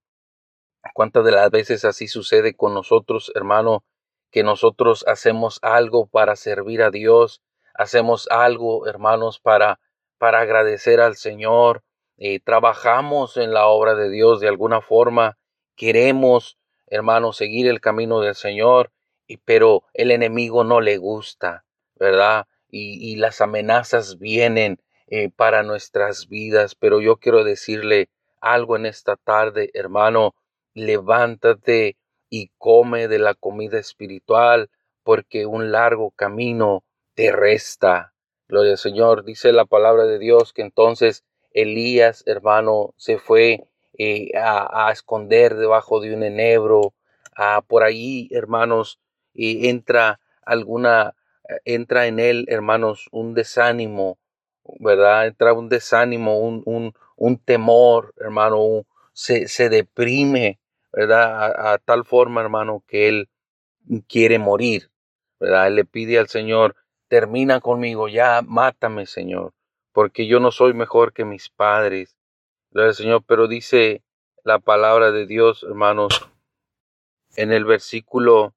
¿Cuántas 0.94 1.24
de 1.24 1.32
las 1.32 1.50
veces 1.50 1.84
así 1.84 2.08
sucede 2.08 2.54
con 2.54 2.74
nosotros, 2.74 3.32
hermano, 3.34 3.84
que 4.30 4.42
nosotros 4.42 5.04
hacemos 5.06 5.58
algo 5.62 6.06
para 6.06 6.36
servir 6.36 6.82
a 6.82 6.90
Dios, 6.90 7.42
hacemos 7.74 8.28
algo, 8.30 8.86
hermanos, 8.86 9.40
para 9.40 9.78
para 10.18 10.38
agradecer 10.38 11.00
al 11.00 11.16
Señor, 11.16 11.82
eh, 12.16 12.38
trabajamos 12.38 13.36
en 13.36 13.52
la 13.52 13.66
obra 13.66 13.96
de 13.96 14.08
Dios 14.08 14.38
de 14.38 14.46
alguna 14.46 14.80
forma, 14.80 15.36
queremos, 15.74 16.58
hermanos, 16.86 17.36
seguir 17.36 17.66
el 17.66 17.80
camino 17.80 18.20
del 18.20 18.36
Señor, 18.36 18.92
y, 19.26 19.38
pero 19.38 19.82
el 19.94 20.12
enemigo 20.12 20.62
no 20.62 20.80
le 20.80 20.96
gusta. 20.98 21.64
¿verdad? 22.02 22.46
Y, 22.68 23.16
las 23.16 23.40
amenazas 23.40 24.18
vienen 24.18 24.80
eh, 25.06 25.30
para 25.30 25.62
nuestras 25.62 26.28
vidas, 26.28 26.74
pero 26.74 27.00
yo 27.00 27.16
quiero 27.18 27.44
decirle 27.44 28.08
algo 28.40 28.76
en 28.76 28.86
esta 28.86 29.16
tarde, 29.16 29.70
hermano, 29.74 30.34
levántate 30.74 31.96
y 32.28 32.50
come 32.58 33.08
de 33.08 33.18
la 33.18 33.34
comida 33.34 33.78
espiritual, 33.78 34.70
porque 35.02 35.46
un 35.46 35.72
largo 35.72 36.10
camino 36.12 36.84
te 37.14 37.32
resta. 37.32 38.14
Gloria 38.48 38.72
al 38.72 38.78
Señor, 38.78 39.24
dice 39.24 39.52
la 39.52 39.64
palabra 39.64 40.04
de 40.04 40.18
Dios 40.18 40.52
que 40.52 40.62
entonces 40.62 41.24
Elías, 41.50 42.22
hermano, 42.26 42.94
se 42.96 43.18
fue 43.18 43.64
eh, 43.98 44.30
a, 44.36 44.90
esconder 44.92 45.56
debajo 45.56 46.00
de 46.00 46.14
un 46.14 46.22
enebro. 46.22 46.94
a 47.36 47.62
por 47.62 47.82
ahí, 47.82 48.28
hermanos, 48.30 48.98
y 49.32 49.68
entra 49.68 50.20
alguna 50.44 51.14
entra 51.64 52.06
en 52.06 52.18
él, 52.18 52.46
hermanos, 52.48 53.08
un 53.12 53.34
desánimo, 53.34 54.18
¿verdad? 54.78 55.26
Entra 55.26 55.52
un 55.52 55.68
desánimo, 55.68 56.38
un, 56.40 56.62
un, 56.66 56.94
un 57.16 57.38
temor, 57.38 58.14
hermano, 58.18 58.86
se, 59.12 59.48
se, 59.48 59.68
deprime, 59.68 60.58
¿verdad? 60.92 61.72
A, 61.72 61.78
tal 61.78 62.04
forma, 62.04 62.40
hermano, 62.40 62.84
que 62.86 63.08
él 63.08 63.28
quiere 64.08 64.38
morir, 64.38 64.90
¿verdad? 65.40 65.68
Él 65.68 65.76
le 65.76 65.84
pide 65.84 66.18
al 66.18 66.28
Señor, 66.28 66.76
termina 67.08 67.60
conmigo, 67.60 68.08
ya 68.08 68.42
mátame, 68.42 69.06
Señor, 69.06 69.52
porque 69.92 70.26
yo 70.26 70.40
no 70.40 70.50
soy 70.50 70.74
mejor 70.74 71.12
que 71.12 71.24
mis 71.24 71.48
padres. 71.48 72.16
el 72.72 72.94
Señor, 72.94 73.24
pero 73.26 73.48
dice 73.48 74.02
la 74.44 74.58
palabra 74.58 75.12
de 75.12 75.26
Dios, 75.26 75.62
hermanos, 75.62 76.28
en 77.36 77.52
el 77.52 77.64
versículo 77.64 78.54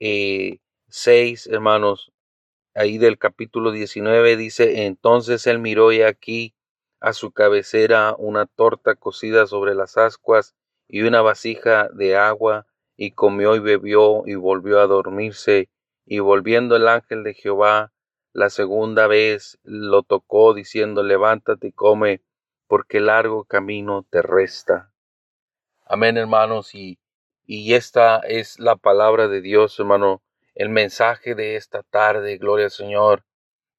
eh, 0.00 0.58
6, 0.88 1.46
hermanos, 1.48 2.12
ahí 2.74 2.98
del 2.98 3.18
capítulo 3.18 3.70
19 3.70 4.36
dice, 4.36 4.84
entonces 4.86 5.46
él 5.46 5.58
miró 5.58 5.92
y 5.92 6.02
aquí 6.02 6.54
a 7.00 7.12
su 7.12 7.30
cabecera 7.32 8.14
una 8.18 8.46
torta 8.46 8.94
cocida 8.94 9.46
sobre 9.46 9.74
las 9.74 9.96
ascuas 9.96 10.54
y 10.88 11.02
una 11.02 11.22
vasija 11.22 11.88
de 11.92 12.16
agua 12.16 12.66
y 12.96 13.12
comió 13.12 13.56
y 13.56 13.60
bebió 13.60 14.22
y 14.26 14.34
volvió 14.34 14.80
a 14.80 14.86
dormirse, 14.86 15.68
y 16.04 16.20
volviendo 16.20 16.76
el 16.76 16.88
ángel 16.88 17.24
de 17.24 17.34
Jehová 17.34 17.92
la 18.32 18.50
segunda 18.50 19.06
vez 19.06 19.58
lo 19.62 20.02
tocó 20.02 20.52
diciendo, 20.52 21.02
levántate 21.02 21.68
y 21.68 21.72
come, 21.72 22.22
porque 22.66 23.00
largo 23.00 23.44
camino 23.44 24.06
te 24.10 24.20
resta. 24.20 24.92
Amén, 25.86 26.18
hermanos, 26.18 26.74
y, 26.74 26.98
y 27.46 27.72
esta 27.72 28.18
es 28.18 28.58
la 28.58 28.76
palabra 28.76 29.28
de 29.28 29.40
Dios, 29.40 29.78
hermano, 29.80 30.22
el 30.54 30.68
mensaje 30.68 31.34
de 31.34 31.56
esta 31.56 31.82
tarde, 31.82 32.36
gloria 32.36 32.66
al 32.66 32.70
Señor, 32.72 33.24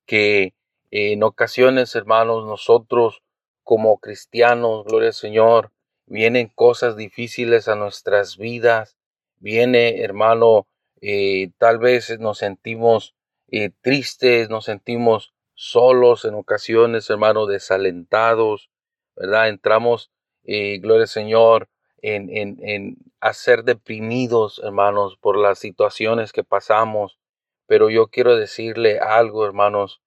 que 0.07 0.55
en 0.89 1.21
ocasiones, 1.21 1.95
hermanos, 1.95 2.45
nosotros 2.45 3.21
como 3.63 3.99
cristianos, 3.99 4.85
gloria 4.85 5.09
al 5.09 5.13
Señor, 5.13 5.71
vienen 6.07 6.47
cosas 6.47 6.95
difíciles 6.95 7.67
a 7.67 7.75
nuestras 7.75 8.37
vidas, 8.37 8.97
viene, 9.39 10.01
hermano, 10.01 10.67
eh, 11.01 11.51
tal 11.57 11.77
vez 11.77 12.19
nos 12.19 12.39
sentimos 12.39 13.15
eh, 13.49 13.69
tristes, 13.81 14.49
nos 14.49 14.65
sentimos 14.65 15.33
solos 15.53 16.25
en 16.25 16.33
ocasiones, 16.33 17.09
hermano, 17.09 17.45
desalentados, 17.45 18.69
¿verdad? 19.15 19.49
Entramos, 19.49 20.11
eh, 20.43 20.79
gloria 20.79 21.03
al 21.03 21.07
Señor, 21.09 21.69
en, 22.01 22.29
en, 22.35 22.57
en 22.61 22.97
ser 23.33 23.63
deprimidos, 23.63 24.61
hermanos, 24.63 25.17
por 25.17 25.37
las 25.37 25.59
situaciones 25.59 26.31
que 26.31 26.43
pasamos. 26.43 27.19
Pero 27.67 27.89
yo 27.89 28.07
quiero 28.07 28.35
decirle 28.37 28.99
algo, 28.99 29.45
hermanos, 29.45 30.01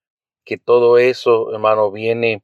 que 0.45 0.57
todo 0.57 0.99
eso, 0.99 1.53
hermano, 1.53 1.91
viene 1.91 2.43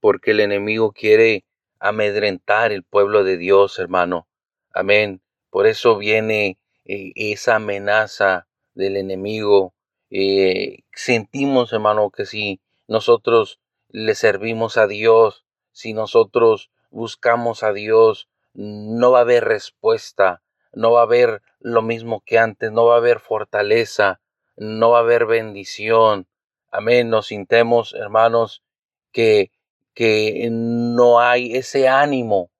porque 0.00 0.32
el 0.32 0.40
enemigo 0.40 0.92
quiere 0.92 1.44
amedrentar 1.80 2.72
el 2.72 2.82
pueblo 2.82 3.24
de 3.24 3.36
Dios, 3.36 3.78
hermano. 3.78 4.28
Amén. 4.72 5.22
Por 5.50 5.66
eso 5.66 5.96
viene 5.96 6.58
eh, 6.84 7.12
esa 7.14 7.56
amenaza 7.56 8.48
del 8.74 8.96
enemigo. 8.96 9.74
Eh, 10.10 10.84
sentimos, 10.94 11.72
hermano, 11.72 12.10
que 12.10 12.26
si 12.26 12.60
nosotros 12.86 13.60
le 13.88 14.14
servimos 14.14 14.76
a 14.76 14.86
Dios, 14.86 15.44
si 15.72 15.92
nosotros 15.94 16.70
buscamos 16.90 17.62
a 17.62 17.72
Dios, 17.72 18.28
no 18.54 19.12
va 19.12 19.18
a 19.18 19.22
haber 19.22 19.44
respuesta, 19.44 20.42
no 20.72 20.92
va 20.92 21.00
a 21.00 21.04
haber 21.04 21.42
lo 21.60 21.82
mismo 21.82 22.22
que 22.24 22.38
antes, 22.38 22.72
no 22.72 22.86
va 22.86 22.94
a 22.94 22.98
haber 22.98 23.20
fortaleza, 23.20 24.20
no 24.56 24.90
va 24.90 24.98
a 24.98 25.02
haber 25.02 25.26
bendición. 25.26 26.26
Amén. 26.70 27.10
Nos 27.10 27.26
sintemos, 27.28 27.94
hermanos, 27.94 28.62
que, 29.12 29.50
que 29.98 30.46
no 30.52 31.18
hay 31.18 31.56
ese 31.56 31.88
ánimo 31.88 32.52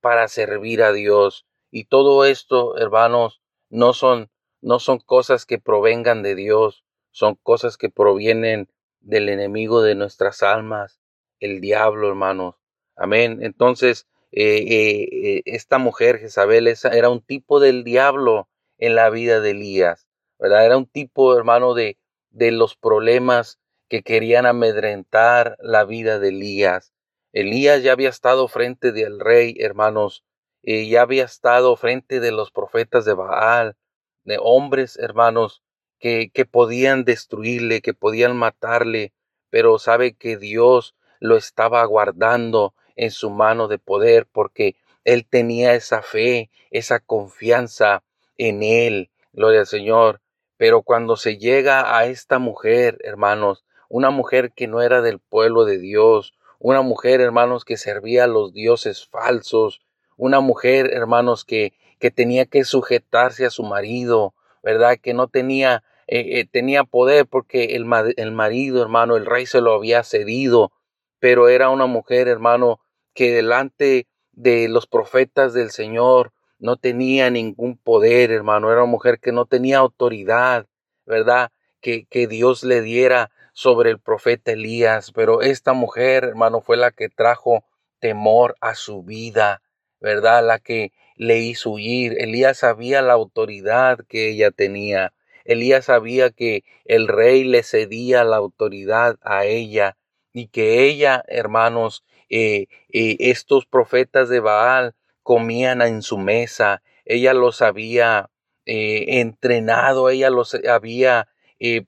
para 0.00 0.28
servir 0.28 0.84
a 0.84 0.92
Dios. 0.92 1.44
Y 1.72 1.86
todo 1.86 2.24
esto, 2.24 2.78
hermanos, 2.78 3.42
no 3.68 3.92
son, 3.92 4.30
no 4.60 4.78
son 4.78 5.00
cosas 5.00 5.44
que 5.44 5.58
provengan 5.58 6.22
de 6.22 6.36
Dios, 6.36 6.84
son 7.10 7.34
cosas 7.42 7.76
que 7.76 7.90
provienen 7.90 8.68
del 9.00 9.28
enemigo 9.28 9.82
de 9.82 9.96
nuestras 9.96 10.44
almas, 10.44 11.00
el 11.40 11.60
diablo, 11.60 12.06
hermanos. 12.06 12.54
Amén. 12.94 13.40
Entonces, 13.42 14.06
eh, 14.30 14.58
eh, 14.58 15.08
eh, 15.10 15.42
esta 15.46 15.78
mujer, 15.78 16.20
Jezabel, 16.20 16.72
era 16.92 17.08
un 17.08 17.22
tipo 17.22 17.58
del 17.58 17.82
diablo 17.82 18.48
en 18.78 18.94
la 18.94 19.10
vida 19.10 19.40
de 19.40 19.50
Elías, 19.50 20.06
¿verdad? 20.38 20.64
Era 20.64 20.76
un 20.76 20.86
tipo, 20.86 21.36
hermano, 21.36 21.74
de, 21.74 21.98
de 22.30 22.52
los 22.52 22.76
problemas 22.76 23.58
que 23.92 24.02
querían 24.02 24.46
amedrentar 24.46 25.58
la 25.60 25.84
vida 25.84 26.18
de 26.18 26.30
Elías. 26.30 26.94
Elías 27.34 27.82
ya 27.82 27.92
había 27.92 28.08
estado 28.08 28.48
frente 28.48 28.90
del 28.90 29.20
rey, 29.20 29.54
hermanos, 29.58 30.24
y 30.62 30.88
ya 30.88 31.02
había 31.02 31.24
estado 31.24 31.76
frente 31.76 32.18
de 32.18 32.32
los 32.32 32.50
profetas 32.50 33.04
de 33.04 33.12
Baal, 33.12 33.76
de 34.24 34.38
hombres, 34.40 34.96
hermanos, 34.96 35.62
que, 35.98 36.30
que 36.32 36.46
podían 36.46 37.04
destruirle, 37.04 37.82
que 37.82 37.92
podían 37.92 38.34
matarle, 38.34 39.12
pero 39.50 39.78
sabe 39.78 40.14
que 40.14 40.38
Dios 40.38 40.96
lo 41.20 41.36
estaba 41.36 41.84
guardando 41.84 42.72
en 42.96 43.10
su 43.10 43.28
mano 43.28 43.68
de 43.68 43.78
poder 43.78 44.26
porque 44.26 44.74
él 45.04 45.26
tenía 45.28 45.74
esa 45.74 46.00
fe, 46.00 46.48
esa 46.70 46.98
confianza 46.98 48.04
en 48.38 48.62
él, 48.62 49.10
gloria 49.34 49.60
al 49.60 49.66
Señor. 49.66 50.22
Pero 50.56 50.80
cuando 50.80 51.18
se 51.18 51.36
llega 51.36 51.94
a 51.98 52.06
esta 52.06 52.38
mujer, 52.38 52.96
hermanos, 53.02 53.66
una 53.92 54.08
mujer 54.08 54.52
que 54.52 54.68
no 54.68 54.80
era 54.80 55.02
del 55.02 55.18
pueblo 55.18 55.66
de 55.66 55.78
Dios, 55.78 56.32
una 56.58 56.80
mujer, 56.80 57.20
hermanos, 57.20 57.66
que 57.66 57.76
servía 57.76 58.24
a 58.24 58.26
los 58.26 58.54
dioses 58.54 59.06
falsos, 59.06 59.82
una 60.16 60.40
mujer, 60.40 60.88
hermanos, 60.94 61.44
que, 61.44 61.74
que 61.98 62.10
tenía 62.10 62.46
que 62.46 62.64
sujetarse 62.64 63.44
a 63.44 63.50
su 63.50 63.64
marido, 63.64 64.32
¿verdad? 64.62 64.96
Que 64.96 65.12
no 65.12 65.28
tenía, 65.28 65.84
eh, 66.06 66.38
eh, 66.38 66.46
tenía 66.50 66.84
poder 66.84 67.26
porque 67.26 67.76
el, 67.76 67.84
el 68.16 68.32
marido, 68.32 68.80
hermano, 68.80 69.16
el 69.16 69.26
rey 69.26 69.44
se 69.44 69.60
lo 69.60 69.74
había 69.74 70.02
cedido, 70.04 70.72
pero 71.18 71.50
era 71.50 71.68
una 71.68 71.84
mujer, 71.84 72.28
hermano, 72.28 72.80
que 73.12 73.30
delante 73.30 74.06
de 74.32 74.70
los 74.70 74.86
profetas 74.86 75.52
del 75.52 75.70
Señor 75.70 76.32
no 76.58 76.78
tenía 76.78 77.28
ningún 77.28 77.76
poder, 77.76 78.30
hermano, 78.30 78.72
era 78.72 78.84
una 78.84 78.90
mujer 78.90 79.20
que 79.20 79.32
no 79.32 79.44
tenía 79.44 79.80
autoridad, 79.80 80.66
¿verdad? 81.04 81.50
Que, 81.82 82.06
que 82.06 82.26
Dios 82.26 82.64
le 82.64 82.80
diera 82.80 83.30
sobre 83.52 83.90
el 83.90 83.98
profeta 83.98 84.52
Elías, 84.52 85.12
pero 85.12 85.42
esta 85.42 85.72
mujer, 85.72 86.24
hermano, 86.24 86.60
fue 86.60 86.76
la 86.76 86.90
que 86.90 87.08
trajo 87.08 87.64
temor 88.00 88.56
a 88.60 88.74
su 88.74 89.02
vida, 89.02 89.62
¿verdad? 90.00 90.44
La 90.44 90.58
que 90.58 90.92
le 91.16 91.38
hizo 91.38 91.70
huir. 91.70 92.16
Elías 92.18 92.58
sabía 92.58 93.02
la 93.02 93.12
autoridad 93.12 94.00
que 94.08 94.28
ella 94.30 94.50
tenía. 94.50 95.12
Elías 95.44 95.86
sabía 95.86 96.30
que 96.30 96.64
el 96.84 97.08
rey 97.08 97.44
le 97.44 97.62
cedía 97.62 98.24
la 98.24 98.36
autoridad 98.36 99.18
a 99.22 99.44
ella 99.44 99.96
y 100.32 100.48
que 100.48 100.84
ella, 100.84 101.24
hermanos, 101.28 102.04
eh, 102.28 102.66
eh, 102.88 103.16
estos 103.20 103.66
profetas 103.66 104.28
de 104.28 104.40
Baal 104.40 104.94
comían 105.22 105.82
en 105.82 106.02
su 106.02 106.18
mesa. 106.18 106.82
Ella 107.04 107.34
los 107.34 107.62
había 107.62 108.30
eh, 108.64 109.20
entrenado, 109.20 110.08
ella 110.08 110.30
los 110.30 110.54
había 110.54 111.28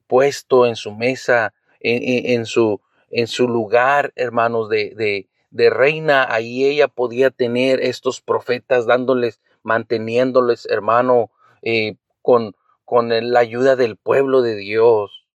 puesto 0.07 0.67
en 0.67 0.77
su 0.77 0.93
mesa, 0.93 1.55
en, 1.81 2.47
su, 2.47 2.81
en 3.11 3.27
su 3.27 3.49
lugar, 3.49 4.13
hermanos, 4.17 4.69
de, 4.69 5.27
de, 5.51 5.71
reina. 5.71 6.27
Ahí 6.33 6.65
ella 6.65 6.89
podía 6.89 7.31
tener 7.31 7.81
estos 7.81 8.21
profetas 8.21 8.87
dándoles, 8.87 9.41
manteniéndoles, 9.63 10.67
hermano, 10.67 11.31
con, 12.23 12.55
con 12.85 13.33
la 13.33 13.41
ayuda 13.41 13.77
del 13.77 13.97
pueblo 13.97 14.43
de 14.43 14.57
Dios. 14.57 15.27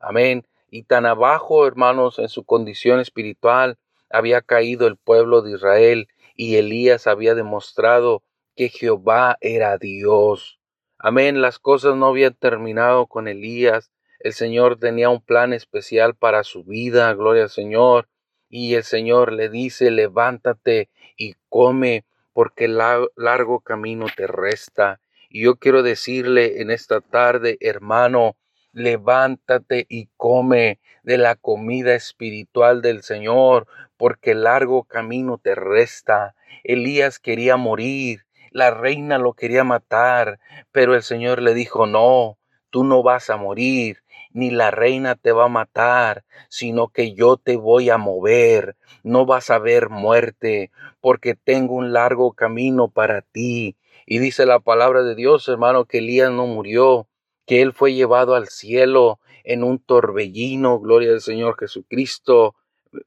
Amén. 0.00 0.46
Y 0.70 0.82
tan 0.82 1.06
abajo, 1.06 1.66
hermanos, 1.66 2.18
en 2.18 2.28
su 2.28 2.44
condición 2.44 3.00
espiritual, 3.00 3.78
había 4.10 4.42
caído 4.42 4.86
el 4.86 4.96
pueblo 4.96 5.42
de 5.42 5.52
Israel 5.52 6.08
y 6.34 6.56
Elías 6.56 7.06
había 7.06 7.34
demostrado 7.34 8.22
que 8.56 8.68
Jehová 8.68 9.36
era 9.40 9.78
Dios. 9.78 10.58
Amén, 11.06 11.42
las 11.42 11.58
cosas 11.58 11.96
no 11.96 12.06
habían 12.06 12.32
terminado 12.32 13.06
con 13.08 13.28
Elías. 13.28 13.90
El 14.20 14.32
Señor 14.32 14.78
tenía 14.78 15.10
un 15.10 15.20
plan 15.20 15.52
especial 15.52 16.14
para 16.14 16.44
su 16.44 16.64
vida, 16.64 17.12
gloria 17.12 17.42
al 17.42 17.50
Señor. 17.50 18.08
Y 18.48 18.72
el 18.72 18.84
Señor 18.84 19.30
le 19.30 19.50
dice, 19.50 19.90
levántate 19.90 20.88
y 21.18 21.34
come, 21.50 22.06
porque 22.32 22.68
largo 22.68 23.60
camino 23.60 24.06
te 24.16 24.26
resta. 24.26 24.98
Y 25.28 25.42
yo 25.42 25.56
quiero 25.56 25.82
decirle 25.82 26.62
en 26.62 26.70
esta 26.70 27.02
tarde, 27.02 27.58
hermano, 27.60 28.38
levántate 28.72 29.84
y 29.90 30.08
come 30.16 30.80
de 31.02 31.18
la 31.18 31.36
comida 31.36 31.94
espiritual 31.94 32.80
del 32.80 33.02
Señor, 33.02 33.66
porque 33.98 34.34
largo 34.34 34.84
camino 34.84 35.36
te 35.36 35.54
resta. 35.54 36.34
Elías 36.62 37.18
quería 37.18 37.58
morir, 37.58 38.24
la 38.54 38.70
reina 38.70 39.18
lo 39.18 39.34
quería 39.34 39.64
matar, 39.64 40.38
pero 40.70 40.94
el 40.94 41.02
Señor 41.02 41.42
le 41.42 41.54
dijo, 41.54 41.86
no, 41.86 42.38
tú 42.70 42.84
no 42.84 43.02
vas 43.02 43.28
a 43.28 43.36
morir, 43.36 43.98
ni 44.32 44.50
la 44.50 44.70
reina 44.70 45.16
te 45.16 45.32
va 45.32 45.46
a 45.46 45.48
matar, 45.48 46.24
sino 46.48 46.86
que 46.86 47.14
yo 47.14 47.36
te 47.36 47.56
voy 47.56 47.90
a 47.90 47.98
mover, 47.98 48.76
no 49.02 49.26
vas 49.26 49.50
a 49.50 49.58
ver 49.58 49.90
muerte, 49.90 50.70
porque 51.00 51.34
tengo 51.34 51.74
un 51.74 51.92
largo 51.92 52.32
camino 52.32 52.88
para 52.88 53.22
ti. 53.22 53.76
Y 54.06 54.20
dice 54.20 54.46
la 54.46 54.60
palabra 54.60 55.02
de 55.02 55.16
Dios, 55.16 55.48
hermano, 55.48 55.86
que 55.86 55.98
Elías 55.98 56.30
no 56.30 56.46
murió, 56.46 57.08
que 57.46 57.60
él 57.60 57.72
fue 57.72 57.92
llevado 57.92 58.36
al 58.36 58.46
cielo 58.46 59.18
en 59.42 59.64
un 59.64 59.80
torbellino, 59.80 60.78
gloria 60.78 61.10
al 61.10 61.22
Señor 61.22 61.56
Jesucristo. 61.58 62.54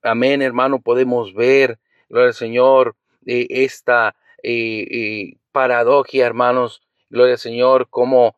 Amén, 0.03 0.41
hermano, 0.41 0.81
podemos 0.81 1.33
ver, 1.33 1.79
gloria 2.09 2.27
al 2.27 2.33
Señor, 2.33 2.97
eh, 3.25 3.47
esta 3.49 4.13
eh, 4.43 5.37
paradoja, 5.51 6.17
hermanos, 6.19 6.81
gloria 7.09 7.33
al 7.33 7.39
Señor, 7.39 7.87
como, 7.89 8.35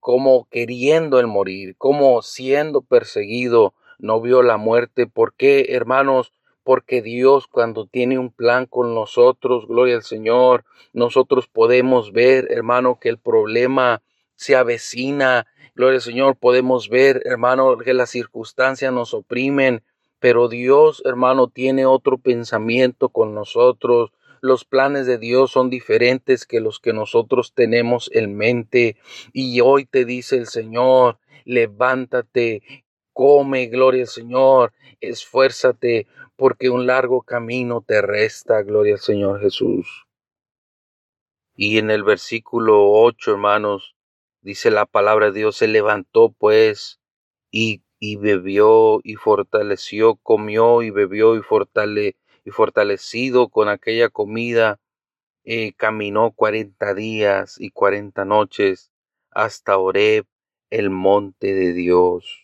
como 0.00 0.48
queriendo 0.50 1.20
el 1.20 1.26
morir, 1.26 1.76
como 1.76 2.22
siendo 2.22 2.82
perseguido, 2.82 3.74
no 3.98 4.20
vio 4.20 4.42
la 4.42 4.56
muerte. 4.56 5.06
¿Por 5.06 5.34
qué, 5.34 5.66
hermanos? 5.70 6.32
porque 6.64 7.02
Dios 7.02 7.46
cuando 7.46 7.86
tiene 7.86 8.18
un 8.18 8.30
plan 8.30 8.66
con 8.66 8.94
nosotros, 8.94 9.66
gloria 9.66 9.96
al 9.96 10.02
Señor, 10.02 10.64
nosotros 10.92 11.48
podemos 11.48 12.12
ver, 12.12 12.48
hermano, 12.50 12.98
que 13.00 13.08
el 13.08 13.18
problema 13.18 14.02
se 14.34 14.56
avecina, 14.56 15.46
gloria 15.74 15.96
al 15.96 16.02
Señor, 16.02 16.36
podemos 16.36 16.88
ver, 16.88 17.22
hermano, 17.24 17.76
que 17.78 17.94
las 17.94 18.10
circunstancias 18.10 18.92
nos 18.92 19.14
oprimen, 19.14 19.82
pero 20.20 20.48
Dios, 20.48 21.02
hermano, 21.04 21.48
tiene 21.48 21.84
otro 21.86 22.18
pensamiento 22.18 23.08
con 23.08 23.34
nosotros. 23.34 24.12
Los 24.44 24.64
planes 24.64 25.06
de 25.06 25.18
Dios 25.18 25.52
son 25.52 25.70
diferentes 25.70 26.46
que 26.46 26.58
los 26.58 26.80
que 26.80 26.92
nosotros 26.92 27.54
tenemos 27.54 28.10
en 28.12 28.36
mente. 28.36 28.96
Y 29.32 29.60
hoy 29.60 29.86
te 29.86 30.04
dice 30.04 30.36
el 30.36 30.48
Señor, 30.48 31.20
levántate, 31.44 32.84
come, 33.12 33.66
gloria 33.66 34.02
al 34.02 34.08
Señor, 34.08 34.72
esfuérzate, 35.00 36.08
porque 36.34 36.70
un 36.70 36.88
largo 36.88 37.22
camino 37.22 37.84
te 37.86 38.02
resta, 38.02 38.62
gloria 38.62 38.94
al 38.94 39.00
Señor 39.00 39.40
Jesús. 39.40 40.08
Y 41.54 41.78
en 41.78 41.92
el 41.92 42.02
versículo 42.02 42.90
8, 42.90 43.30
hermanos, 43.30 43.94
dice 44.40 44.72
la 44.72 44.86
palabra 44.86 45.26
de 45.26 45.38
Dios, 45.38 45.56
se 45.56 45.68
levantó 45.68 46.32
pues 46.36 47.00
y, 47.52 47.84
y 48.00 48.16
bebió 48.16 48.98
y 49.04 49.14
fortaleció, 49.14 50.16
comió 50.16 50.82
y 50.82 50.90
bebió 50.90 51.36
y, 51.36 51.42
fortale, 51.42 52.16
y 52.44 52.50
fortalecido 52.50 53.48
con 53.48 53.68
aquella 53.68 54.08
comida, 54.08 54.80
eh, 55.44 55.72
caminó 55.74 56.32
cuarenta 56.32 56.94
días 56.94 57.56
y 57.58 57.70
cuarenta 57.70 58.24
noches 58.24 58.92
hasta 59.30 59.78
Oreb, 59.78 60.26
el 60.70 60.90
monte 60.90 61.54
de 61.54 61.72
Dios 61.72 62.42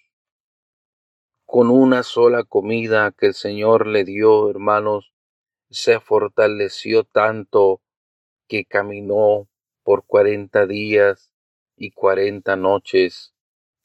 con 1.49 1.71
una 1.71 2.03
sola 2.03 2.45
comida 2.45 3.11
que 3.11 3.29
el 3.29 3.33
Señor 3.33 3.87
le 3.87 4.05
dio, 4.05 4.51
hermanos, 4.51 5.15
se 5.71 5.99
fortaleció 5.99 7.05
tanto 7.05 7.81
que 8.49 8.67
caminó 8.67 9.49
por 9.83 10.05
cuarenta 10.05 10.67
días 10.67 11.33
y 11.75 11.93
cuarenta 11.93 12.57
noches 12.57 13.33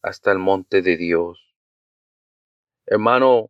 hasta 0.01 0.33
el 0.33 0.39
monte 0.39 0.81
de 0.81 0.97
Dios. 0.97 1.55
Hermano, 2.85 3.49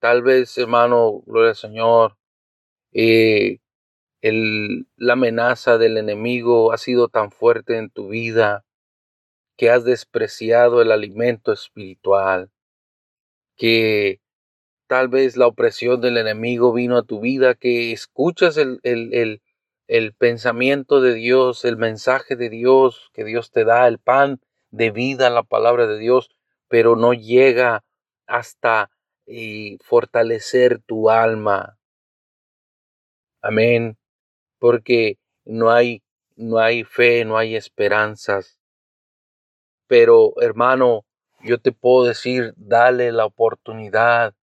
tal 0.00 0.22
vez, 0.22 0.56
hermano, 0.58 1.22
gloria 1.26 1.50
al 1.50 1.56
Señor, 1.56 2.16
eh, 2.92 3.58
el, 4.22 4.86
la 4.96 5.14
amenaza 5.14 5.78
del 5.78 5.96
enemigo 5.98 6.72
ha 6.72 6.78
sido 6.78 7.08
tan 7.08 7.30
fuerte 7.30 7.78
en 7.78 7.90
tu 7.90 8.08
vida 8.08 8.64
que 9.56 9.70
has 9.70 9.84
despreciado 9.84 10.82
el 10.82 10.92
alimento 10.92 11.52
espiritual 11.52 12.50
que 13.60 14.22
tal 14.86 15.08
vez 15.08 15.36
la 15.36 15.46
opresión 15.46 16.00
del 16.00 16.16
enemigo 16.16 16.72
vino 16.72 16.96
a 16.96 17.02
tu 17.02 17.20
vida, 17.20 17.54
que 17.54 17.92
escuchas 17.92 18.56
el, 18.56 18.80
el, 18.84 19.42
el, 19.86 20.14
pensamiento 20.14 21.02
de 21.02 21.12
Dios, 21.12 21.66
el 21.66 21.76
mensaje 21.76 22.36
de 22.36 22.48
Dios 22.48 23.10
que 23.12 23.22
Dios 23.22 23.50
te 23.50 23.64
da, 23.64 23.86
el 23.86 23.98
pan 23.98 24.40
de 24.70 24.90
vida, 24.90 25.28
la 25.28 25.42
palabra 25.42 25.86
de 25.86 25.98
Dios, 25.98 26.30
pero 26.68 26.96
no 26.96 27.12
llega 27.12 27.84
hasta 28.26 28.90
eh, 29.30 29.78
fortalecer 29.84 30.80
tu 30.82 31.08
alma. 31.08 31.78
Amén. 33.40 33.96
Porque 34.58 35.18
no 35.44 35.70
hay, 35.70 36.02
no 36.36 36.58
hay 36.58 36.82
fe, 36.82 37.24
no 37.24 37.38
hay 37.38 37.54
esperanzas. 37.54 38.58
Pero 39.86 40.34
hermano, 40.40 41.04
yo 41.42 41.60
te 41.60 41.70
puedo 41.70 42.04
decir, 42.04 42.54
dale 42.56 43.12
la 43.12 43.24
oportunidad 43.24 44.34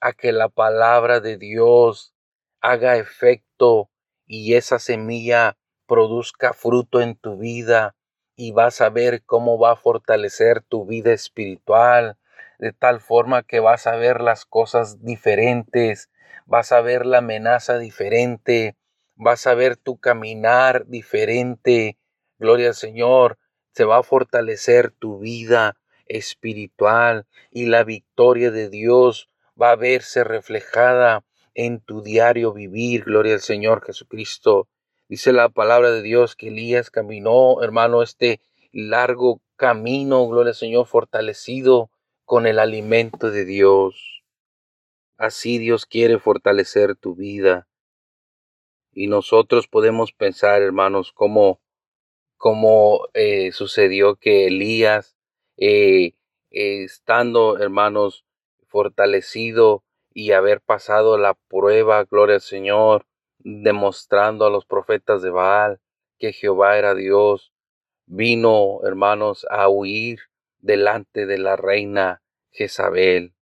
a 0.00 0.12
que 0.12 0.30
la 0.30 0.48
palabra 0.48 1.20
de 1.20 1.38
Dios 1.38 2.14
haga 2.60 2.96
efecto 2.96 3.90
y 4.26 4.54
esa 4.54 4.78
semilla 4.78 5.58
produzca 5.86 6.52
fruto 6.52 7.00
en 7.00 7.16
tu 7.16 7.36
vida 7.36 7.96
y 8.36 8.52
vas 8.52 8.80
a 8.80 8.90
ver 8.90 9.24
cómo 9.24 9.58
va 9.58 9.72
a 9.72 9.76
fortalecer 9.76 10.62
tu 10.62 10.86
vida 10.86 11.12
espiritual 11.12 12.16
de 12.58 12.72
tal 12.72 13.00
forma 13.00 13.42
que 13.42 13.60
vas 13.60 13.86
a 13.86 13.96
ver 13.96 14.20
las 14.20 14.44
cosas 14.44 15.04
diferentes, 15.04 16.10
vas 16.46 16.72
a 16.72 16.80
ver 16.80 17.06
la 17.06 17.18
amenaza 17.18 17.78
diferente, 17.78 18.76
vas 19.14 19.46
a 19.46 19.54
ver 19.54 19.76
tu 19.76 19.98
caminar 19.98 20.86
diferente. 20.86 21.98
Gloria 22.38 22.68
al 22.68 22.74
Señor, 22.74 23.38
se 23.72 23.84
va 23.84 23.98
a 23.98 24.02
fortalecer 24.02 24.90
tu 24.90 25.18
vida 25.18 25.76
espiritual 26.06 27.26
y 27.50 27.66
la 27.66 27.84
victoria 27.84 28.50
de 28.50 28.70
Dios 28.70 29.28
va 29.60 29.72
a 29.72 29.76
verse 29.76 30.24
reflejada 30.24 31.24
en 31.54 31.80
tu 31.80 32.02
diario 32.02 32.52
vivir. 32.52 33.04
Gloria 33.04 33.34
al 33.34 33.40
Señor 33.40 33.84
Jesucristo. 33.84 34.68
Dice 35.08 35.32
la 35.32 35.48
palabra 35.48 35.90
de 35.90 36.02
Dios 36.02 36.36
que 36.36 36.48
Elías 36.48 36.90
caminó, 36.90 37.62
hermano, 37.62 38.02
este 38.02 38.40
largo 38.72 39.40
camino, 39.56 40.26
gloria 40.26 40.50
al 40.50 40.56
Señor, 40.56 40.86
fortalecido 40.86 41.90
con 42.26 42.46
el 42.46 42.58
alimento 42.58 43.30
de 43.30 43.44
Dios. 43.44 44.24
Así 45.16 45.58
Dios 45.58 45.86
quiere 45.86 46.18
fortalecer 46.18 46.96
tu 46.96 47.14
vida. 47.14 47.68
Y 48.92 49.06
nosotros 49.06 49.68
podemos 49.68 50.12
pensar, 50.12 50.60
hermanos, 50.60 51.12
cómo, 51.12 51.60
cómo 52.36 53.06
eh, 53.14 53.52
sucedió 53.52 54.16
que 54.16 54.48
Elías 54.48 55.16
eh, 55.56 56.14
estando, 56.50 57.58
hermanos, 57.58 58.26
fortalecido 58.66 59.84
y 60.12 60.32
haber 60.32 60.60
pasado 60.60 61.18
la 61.18 61.34
prueba, 61.34 62.04
gloria 62.04 62.36
al 62.36 62.40
Señor, 62.40 63.06
demostrando 63.38 64.46
a 64.46 64.50
los 64.50 64.66
profetas 64.66 65.22
de 65.22 65.30
Baal 65.30 65.80
que 66.18 66.32
Jehová 66.32 66.76
era 66.76 66.94
Dios, 66.94 67.52
vino, 68.06 68.80
hermanos, 68.84 69.46
a 69.48 69.68
huir 69.68 70.20
delante 70.66 71.26
de 71.26 71.38
la 71.38 71.56
reina 71.56 72.22
Jezabel. 72.50 73.34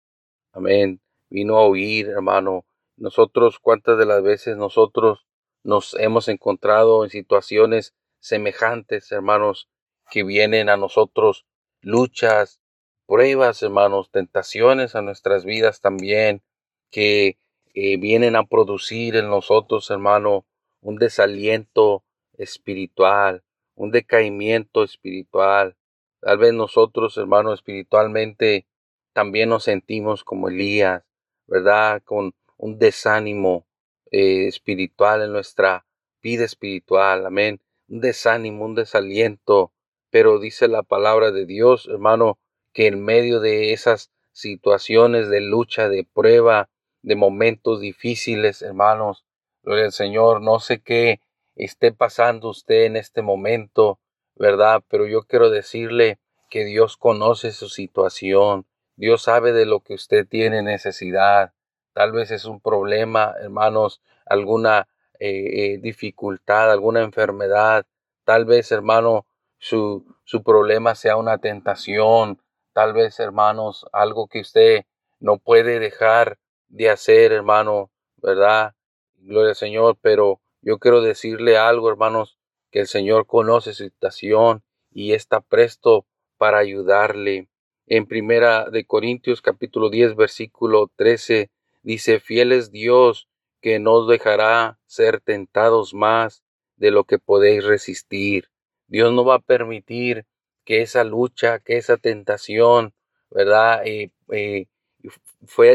Amén. 0.53 1.01
Vino 1.31 1.59
a 1.59 1.69
huir, 1.69 2.09
hermano. 2.09 2.67
Nosotros, 2.97 3.59
¿cuántas 3.59 3.99
de 3.99 4.07
las 4.07 4.23
veces 4.23 4.57
nosotros 4.57 5.27
nos 5.65 5.95
hemos 5.99 6.29
encontrado 6.29 7.03
en 7.03 7.11
situaciones 7.11 7.95
semejantes, 8.21 9.11
hermanos, 9.11 9.69
que 10.11 10.23
vienen 10.23 10.69
a 10.69 10.77
nosotros 10.77 11.47
luchas, 11.81 12.61
pruebas, 13.07 13.63
hermanos, 13.63 14.11
tentaciones 14.11 14.95
a 14.95 15.03
nuestras 15.03 15.45
vidas 15.45 15.81
también, 15.81 16.43
que 16.91 17.39
eh, 17.75 17.97
vienen 17.97 18.37
a 18.37 18.45
producir 18.45 19.17
en 19.17 19.29
nosotros, 19.29 19.91
hermano, 19.91 20.47
un 20.81 20.97
desaliento 20.97 22.05
espiritual, 22.37 23.43
un 23.75 23.91
decaimiento 23.91 24.85
espiritual. 24.85 25.77
Tal 26.25 26.39
vez 26.39 26.55
nosotros, 26.55 27.19
hermano, 27.19 27.53
espiritualmente 27.53 28.67
también 29.13 29.51
nos 29.51 29.65
sentimos 29.65 30.25
como 30.25 30.49
Elías, 30.49 31.05
¿verdad? 31.47 32.03
Con 32.03 32.35
un 32.57 32.79
desánimo 32.79 33.67
eh, 34.11 34.47
espiritual 34.47 35.21
en 35.21 35.33
nuestra 35.33 35.85
vida 36.23 36.47
espiritual, 36.47 37.27
amén. 37.27 37.61
Un 37.89 38.01
desánimo, 38.01 38.65
un 38.65 38.75
desaliento, 38.75 39.75
pero 40.09 40.39
dice 40.39 40.67
la 40.67 40.83
palabra 40.83 41.31
de 41.31 41.45
Dios, 41.45 41.89
hermano, 41.89 42.39
que 42.73 42.87
en 42.87 43.05
medio 43.05 43.41
de 43.41 43.75
esas 43.75 44.11
situaciones 44.33 45.29
de 45.29 45.43
lucha, 45.43 45.91
de 45.91 46.09
prueba, 46.11 46.71
de 47.03 47.17
momentos 47.17 47.83
difíciles, 47.83 48.63
hermanos, 48.63 49.27
gloria 49.63 49.85
al 49.85 49.93
Señor, 49.93 50.41
no 50.41 50.59
sé 50.59 50.81
qué 50.81 51.21
esté 51.55 51.93
pasando 51.93 52.49
usted 52.49 52.85
en 52.85 52.97
este 52.97 53.21
momento, 53.21 54.01
¿verdad? 54.37 54.83
Pero 54.89 55.07
yo 55.07 55.23
quiero 55.23 55.51
decirle 55.51 56.19
que 56.51 56.65
Dios 56.65 56.97
conoce 56.97 57.53
su 57.53 57.69
situación, 57.69 58.67
Dios 58.97 59.23
sabe 59.23 59.53
de 59.53 59.67
lo 59.67 59.81
que 59.81 59.95
usted 59.95 60.27
tiene 60.27 60.63
necesidad. 60.63 61.53
Tal 61.93 62.13
vez 62.13 62.31
es 62.31 62.45
un 62.45 62.61
problema, 62.61 63.35
hermanos, 63.41 64.01
alguna 64.27 64.89
eh, 65.19 65.75
eh, 65.75 65.79
dificultad, 65.79 66.71
alguna 66.71 67.03
enfermedad. 67.03 67.87
Tal 68.25 68.45
vez, 68.45 68.71
hermano, 68.73 69.27
su, 69.59 70.05
su 70.25 70.43
problema 70.43 70.95
sea 70.95 71.17
una 71.17 71.39
tentación, 71.39 72.41
tal 72.73 72.93
vez, 72.93 73.19
hermanos, 73.21 73.87
algo 73.93 74.29
que 74.29 74.41
usted 74.41 74.85
no 75.21 75.39
puede 75.39 75.79
dejar 75.79 76.39
de 76.69 76.91
hacer, 76.91 77.33
hermano, 77.33 77.91
¿verdad? 78.17 78.75
Gloria 79.17 79.51
al 79.51 79.57
Señor, 79.57 79.97
pero 80.01 80.41
yo 80.61 80.79
quiero 80.79 81.01
decirle 81.01 81.57
algo, 81.57 81.89
hermanos, 81.89 82.37
que 82.75 82.81
el 82.81 82.89
Señor 82.89 83.29
conoce 83.29 83.73
su 83.73 83.85
situación 83.85 84.65
y 84.91 85.13
está 85.13 85.41
presto 85.41 86.09
para 86.39 86.59
ayudarle. 86.59 87.49
En 87.87 88.05
primera 88.05 88.69
de 88.69 88.85
Corintios 88.85 89.41
capítulo 89.43 89.91
10 89.91 90.17
versículo 90.17 90.91
13 90.97 91.53
dice, 91.85 92.19
fiel 92.19 92.51
es 92.51 92.73
Dios 92.73 93.29
que 93.61 93.79
no 93.79 94.07
dejará 94.07 94.81
ser 94.87 95.21
tentados 95.21 95.95
más 95.95 96.43
de 96.75 96.91
lo 96.91 97.05
que 97.05 97.21
podéis 97.21 97.63
resistir 97.63 98.51
Dios 98.89 99.13
no 99.13 99.25
va 99.25 99.37
a 99.37 99.39
permitir 99.39 100.27
que 100.65 100.83
esa 100.83 101.05
lucha, 101.05 101.61
que 101.61 101.77
esa 101.77 101.97
tentación, 101.97 102.93
¿verdad? 103.31 103.87
Eh, 103.87 104.11
eh, 104.33 104.67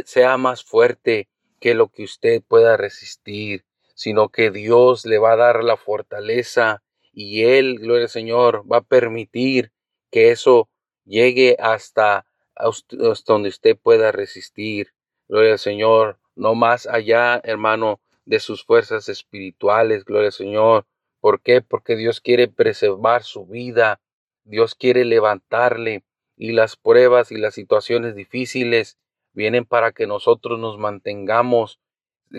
sea 0.03 0.35
más 0.35 0.65
fuerte 0.65 1.29
que 1.61 1.75
lo 1.75 1.87
que 1.87 2.03
usted 2.03 2.43
pueda 2.45 2.75
resistir, 2.75 3.63
sino 3.95 4.27
que 4.27 4.51
Dios 4.51 5.05
le 5.05 5.17
va 5.17 5.31
a 5.31 5.37
dar 5.37 5.63
la 5.63 5.77
fortaleza 5.77 6.83
y 7.11 7.43
Él, 7.43 7.79
gloria 7.79 8.03
al 8.03 8.09
Señor, 8.09 8.63
va 8.71 8.77
a 8.77 8.81
permitir 8.81 9.71
que 10.11 10.31
eso 10.31 10.69
llegue 11.05 11.55
hasta, 11.59 12.25
hasta 12.55 13.33
donde 13.33 13.49
usted 13.49 13.77
pueda 13.77 14.11
resistir. 14.11 14.93
Gloria 15.27 15.53
al 15.53 15.59
Señor, 15.59 16.19
no 16.35 16.55
más 16.55 16.87
allá, 16.87 17.39
hermano, 17.43 18.01
de 18.25 18.39
sus 18.39 18.63
fuerzas 18.63 19.09
espirituales, 19.09 20.05
gloria 20.05 20.27
al 20.27 20.33
Señor. 20.33 20.85
¿Por 21.19 21.41
qué? 21.41 21.61
Porque 21.61 21.95
Dios 21.95 22.21
quiere 22.21 22.47
preservar 22.47 23.23
su 23.23 23.45
vida, 23.45 23.99
Dios 24.43 24.75
quiere 24.75 25.03
levantarle 25.05 26.03
y 26.37 26.53
las 26.53 26.77
pruebas 26.77 27.31
y 27.31 27.37
las 27.37 27.53
situaciones 27.53 28.15
difíciles 28.15 28.97
vienen 29.33 29.65
para 29.65 29.91
que 29.91 30.07
nosotros 30.07 30.59
nos 30.59 30.77
mantengamos 30.77 31.79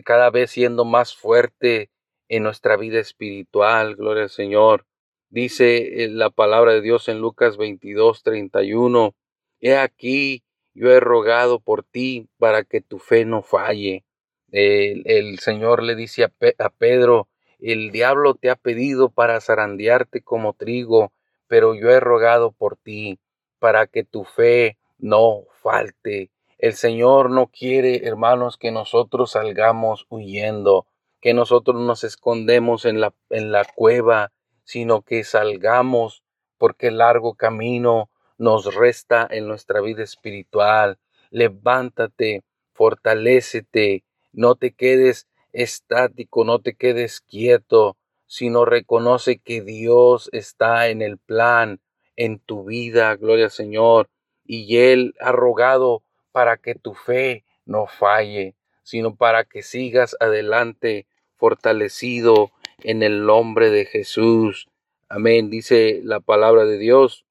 cada 0.04 0.30
vez 0.30 0.50
siendo 0.50 0.84
más 0.84 1.14
fuerte 1.14 1.90
en 2.30 2.44
nuestra 2.44 2.76
vida 2.76 3.00
espiritual, 3.00 3.96
gloria 3.96 4.22
al 4.22 4.30
Señor. 4.30 4.86
Dice 5.28 6.04
eh, 6.04 6.08
la 6.08 6.30
palabra 6.30 6.72
de 6.72 6.80
Dios 6.80 7.08
en 7.08 7.20
Lucas 7.20 7.56
22, 7.58 8.22
31, 8.22 9.14
He 9.60 9.76
aquí, 9.76 10.44
yo 10.72 10.90
he 10.90 11.00
rogado 11.00 11.60
por 11.60 11.82
ti 11.82 12.28
para 12.38 12.62
que 12.62 12.80
tu 12.80 12.98
fe 12.98 13.24
no 13.24 13.42
falle. 13.42 14.04
El, 14.52 15.38
Señor 15.40 15.82
le 15.82 15.94
dice 15.96 16.24
a, 16.24 16.32
a 16.58 16.70
Pedro, 16.70 17.28
el 17.58 17.90
diablo 17.90 18.34
te 18.34 18.48
ha 18.48 18.56
pedido 18.56 19.10
para 19.10 19.40
zarandearte 19.40 20.22
como 20.22 20.54
trigo, 20.54 21.12
pero 21.46 21.74
yo 21.74 21.90
he 21.90 22.00
rogado 22.00 22.52
por 22.52 22.76
ti 22.76 23.18
para 23.58 23.86
que 23.86 24.04
tu 24.04 24.24
fe 24.24 24.78
no 24.98 25.44
falte. 25.62 26.30
El 26.58 26.74
Señor 26.74 27.30
no 27.30 27.48
quiere, 27.48 28.06
hermanos, 28.06 28.56
que 28.56 28.70
nosotros 28.70 29.32
salgamos 29.32 30.06
huyendo, 30.08 30.86
que 31.20 31.34
nosotros 31.34 31.80
nos 31.80 32.04
escondemos 32.04 32.84
en 32.84 33.00
la, 33.00 33.14
en 33.28 33.52
la 33.52 33.64
cueva, 33.64 34.32
sino 34.64 35.02
que 35.02 35.24
salgamos 35.24 36.22
porque 36.58 36.88
el 36.88 36.98
largo 36.98 37.34
camino 37.34 38.10
nos 38.38 38.74
resta 38.74 39.26
en 39.30 39.46
nuestra 39.46 39.80
vida 39.80 40.02
espiritual. 40.02 40.98
Levántate, 41.30 42.42
fortalécete, 42.72 44.04
no 44.32 44.54
te 44.54 44.72
quedes 44.72 45.28
estático, 45.52 46.44
no 46.44 46.60
te 46.60 46.74
quedes 46.74 47.20
quieto, 47.20 47.96
sino 48.26 48.64
reconoce 48.64 49.38
que 49.38 49.60
Dios 49.60 50.30
está 50.32 50.88
en 50.88 51.02
el 51.02 51.18
plan, 51.18 51.80
en 52.16 52.38
tu 52.38 52.64
vida, 52.64 53.14
gloria 53.16 53.46
al 53.46 53.50
Señor, 53.50 54.08
y 54.44 54.78
Él 54.78 55.14
ha 55.20 55.32
rogado 55.32 56.02
para 56.32 56.56
que 56.56 56.74
tu 56.74 56.94
fe 56.94 57.44
no 57.64 57.86
falle, 57.86 58.54
sino 58.82 59.16
para 59.16 59.44
que 59.44 59.62
sigas 59.62 60.16
adelante 60.20 61.06
fortalecido 61.40 62.52
en 62.82 63.02
el 63.02 63.24
nombre 63.24 63.70
de 63.70 63.86
Jesús. 63.86 64.68
Amén, 65.08 65.50
dice 65.50 66.00
la 66.04 66.20
palabra 66.20 66.66
de 66.66 66.78
Dios. 66.78 67.24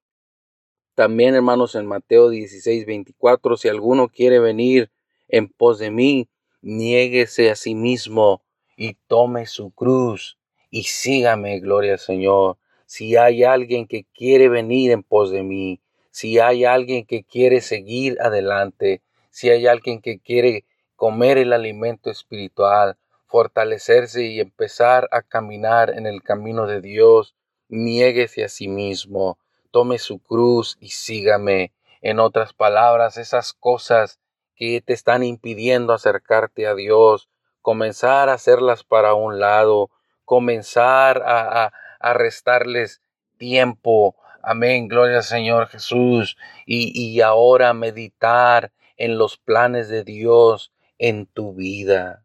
También, 0.94 1.34
hermanos, 1.34 1.76
en 1.76 1.86
Mateo 1.86 2.28
16, 2.28 2.84
24, 2.84 3.56
si 3.56 3.68
alguno 3.68 4.08
quiere 4.08 4.40
venir 4.40 4.90
en 5.28 5.48
pos 5.48 5.78
de 5.78 5.90
mí, 5.90 6.28
niéguese 6.60 7.50
a 7.50 7.56
sí 7.56 7.74
mismo 7.74 8.42
y 8.76 8.94
tome 9.06 9.46
su 9.46 9.70
cruz 9.70 10.36
y 10.70 10.82
sígame, 10.82 11.60
gloria 11.60 11.92
al 11.92 11.98
Señor. 11.98 12.58
Si 12.86 13.16
hay 13.16 13.44
alguien 13.44 13.86
que 13.86 14.04
quiere 14.12 14.48
venir 14.48 14.90
en 14.90 15.02
pos 15.02 15.30
de 15.30 15.42
mí, 15.44 15.80
si 16.10 16.38
hay 16.40 16.64
alguien 16.64 17.06
que 17.06 17.22
quiere 17.22 17.60
seguir 17.60 18.18
adelante, 18.20 19.00
si 19.30 19.48
hay 19.48 19.66
alguien 19.68 20.00
que 20.00 20.18
quiere 20.18 20.64
comer 20.96 21.38
el 21.38 21.52
alimento 21.52 22.10
espiritual, 22.10 22.98
fortalecerse 23.30 24.24
y 24.24 24.40
empezar 24.40 25.08
a 25.12 25.22
caminar 25.22 25.90
en 25.90 26.06
el 26.06 26.22
camino 26.22 26.66
de 26.66 26.80
Dios, 26.80 27.36
niéguese 27.68 28.44
a 28.44 28.48
sí 28.48 28.66
mismo, 28.66 29.38
tome 29.70 29.98
su 29.98 30.18
cruz 30.18 30.76
y 30.80 30.88
sígame. 30.90 31.72
En 32.02 32.18
otras 32.18 32.52
palabras, 32.52 33.16
esas 33.16 33.52
cosas 33.52 34.18
que 34.56 34.80
te 34.80 34.92
están 34.92 35.22
impidiendo 35.22 35.92
acercarte 35.92 36.66
a 36.66 36.74
Dios, 36.74 37.28
comenzar 37.62 38.28
a 38.28 38.34
hacerlas 38.34 38.82
para 38.84 39.14
un 39.14 39.38
lado, 39.38 39.90
comenzar 40.24 41.22
a, 41.24 41.72
a, 42.00 42.14
restarles 42.14 43.00
tiempo. 43.38 44.16
Amén, 44.42 44.88
gloria 44.88 45.18
al 45.18 45.22
Señor 45.22 45.68
Jesús. 45.68 46.36
Y, 46.66 46.92
y 46.94 47.20
ahora 47.20 47.74
meditar 47.74 48.72
en 48.96 49.18
los 49.18 49.36
planes 49.36 49.88
de 49.88 50.04
Dios 50.04 50.72
en 50.98 51.26
tu 51.26 51.54
vida. 51.54 52.24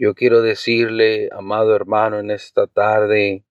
Yo 0.00 0.14
quiero 0.14 0.42
decirle, 0.42 1.28
amado 1.32 1.74
hermano, 1.74 2.20
en 2.20 2.30
esta 2.30 2.68
tarde, 2.68 3.44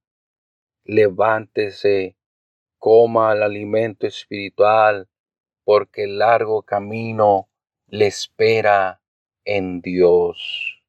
levántese, 0.85 2.15
coma 2.77 3.33
el 3.33 3.43
alimento 3.43 4.07
espiritual, 4.07 5.09
porque 5.65 6.05
el 6.05 6.19
largo 6.19 6.63
camino 6.63 7.49
le 7.87 8.07
espera 8.07 9.01
en 9.43 9.81
Dios. 9.81 10.81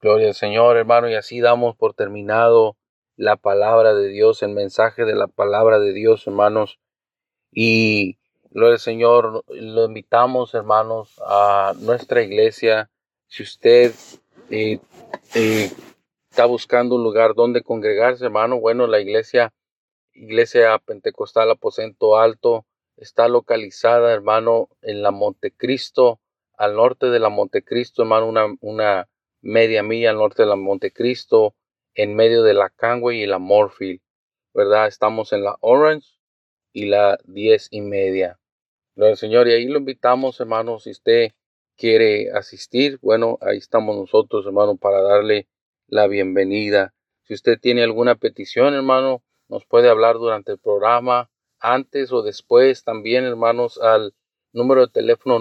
Gloria 0.00 0.28
al 0.28 0.34
Señor, 0.34 0.76
hermano, 0.76 1.10
y 1.10 1.14
así 1.14 1.40
damos 1.40 1.74
por 1.74 1.94
terminado 1.94 2.76
la 3.16 3.34
palabra 3.34 3.94
de 3.94 4.10
Dios, 4.10 4.44
el 4.44 4.50
mensaje 4.50 5.04
de 5.04 5.16
la 5.16 5.26
palabra 5.26 5.80
de 5.80 5.92
Dios, 5.92 6.24
hermanos. 6.28 6.78
Y 7.50 8.18
Gloria 8.50 8.74
al 8.74 8.78
Señor, 8.78 9.44
lo 9.48 9.86
invitamos, 9.86 10.54
hermanos, 10.54 11.20
a 11.26 11.74
nuestra 11.80 12.22
iglesia. 12.22 12.92
Si 13.34 13.42
usted 13.42 13.92
eh, 14.48 14.78
eh, 15.34 15.68
está 16.30 16.44
buscando 16.44 16.94
un 16.94 17.02
lugar 17.02 17.34
donde 17.34 17.64
congregarse, 17.64 18.26
hermano, 18.26 18.60
bueno, 18.60 18.86
la 18.86 19.00
iglesia, 19.00 19.52
Iglesia 20.12 20.78
Pentecostal 20.78 21.50
Aposento 21.50 22.16
Alto, 22.16 22.64
está 22.96 23.26
localizada, 23.26 24.12
hermano, 24.12 24.68
en 24.82 25.02
la 25.02 25.10
Montecristo, 25.10 26.20
al 26.56 26.76
norte 26.76 27.06
de 27.06 27.18
la 27.18 27.28
Montecristo, 27.28 28.02
hermano, 28.02 28.28
una, 28.28 28.54
una 28.60 29.08
media 29.40 29.82
milla 29.82 30.10
al 30.10 30.18
norte 30.18 30.44
de 30.44 30.50
la 30.50 30.54
Montecristo, 30.54 31.56
en 31.96 32.14
medio 32.14 32.44
de 32.44 32.54
la 32.54 32.70
Cangway 32.70 33.20
y 33.20 33.26
la 33.26 33.40
Morfield, 33.40 34.00
¿verdad? 34.54 34.86
Estamos 34.86 35.32
en 35.32 35.42
la 35.42 35.56
Orange 35.58 36.06
y 36.72 36.86
la 36.86 37.18
diez 37.24 37.66
y 37.72 37.80
media. 37.80 38.38
Gloria 38.94 39.16
Señor. 39.16 39.48
Y 39.48 39.54
ahí 39.54 39.66
lo 39.66 39.80
invitamos, 39.80 40.38
hermano, 40.38 40.78
si 40.78 40.92
usted 40.92 41.32
quiere 41.76 42.30
asistir, 42.32 42.98
bueno, 43.00 43.38
ahí 43.40 43.58
estamos 43.58 43.96
nosotros, 43.96 44.46
hermano, 44.46 44.76
para 44.76 45.02
darle 45.02 45.48
la 45.86 46.06
bienvenida. 46.06 46.94
Si 47.22 47.34
usted 47.34 47.58
tiene 47.60 47.82
alguna 47.82 48.14
petición, 48.14 48.74
hermano, 48.74 49.22
nos 49.48 49.64
puede 49.66 49.88
hablar 49.88 50.16
durante 50.16 50.52
el 50.52 50.58
programa, 50.58 51.30
antes 51.58 52.12
o 52.12 52.22
después, 52.22 52.84
también, 52.84 53.24
hermanos, 53.24 53.80
al 53.80 54.14
número 54.52 54.86
de 54.86 54.92
teléfono 54.92 55.38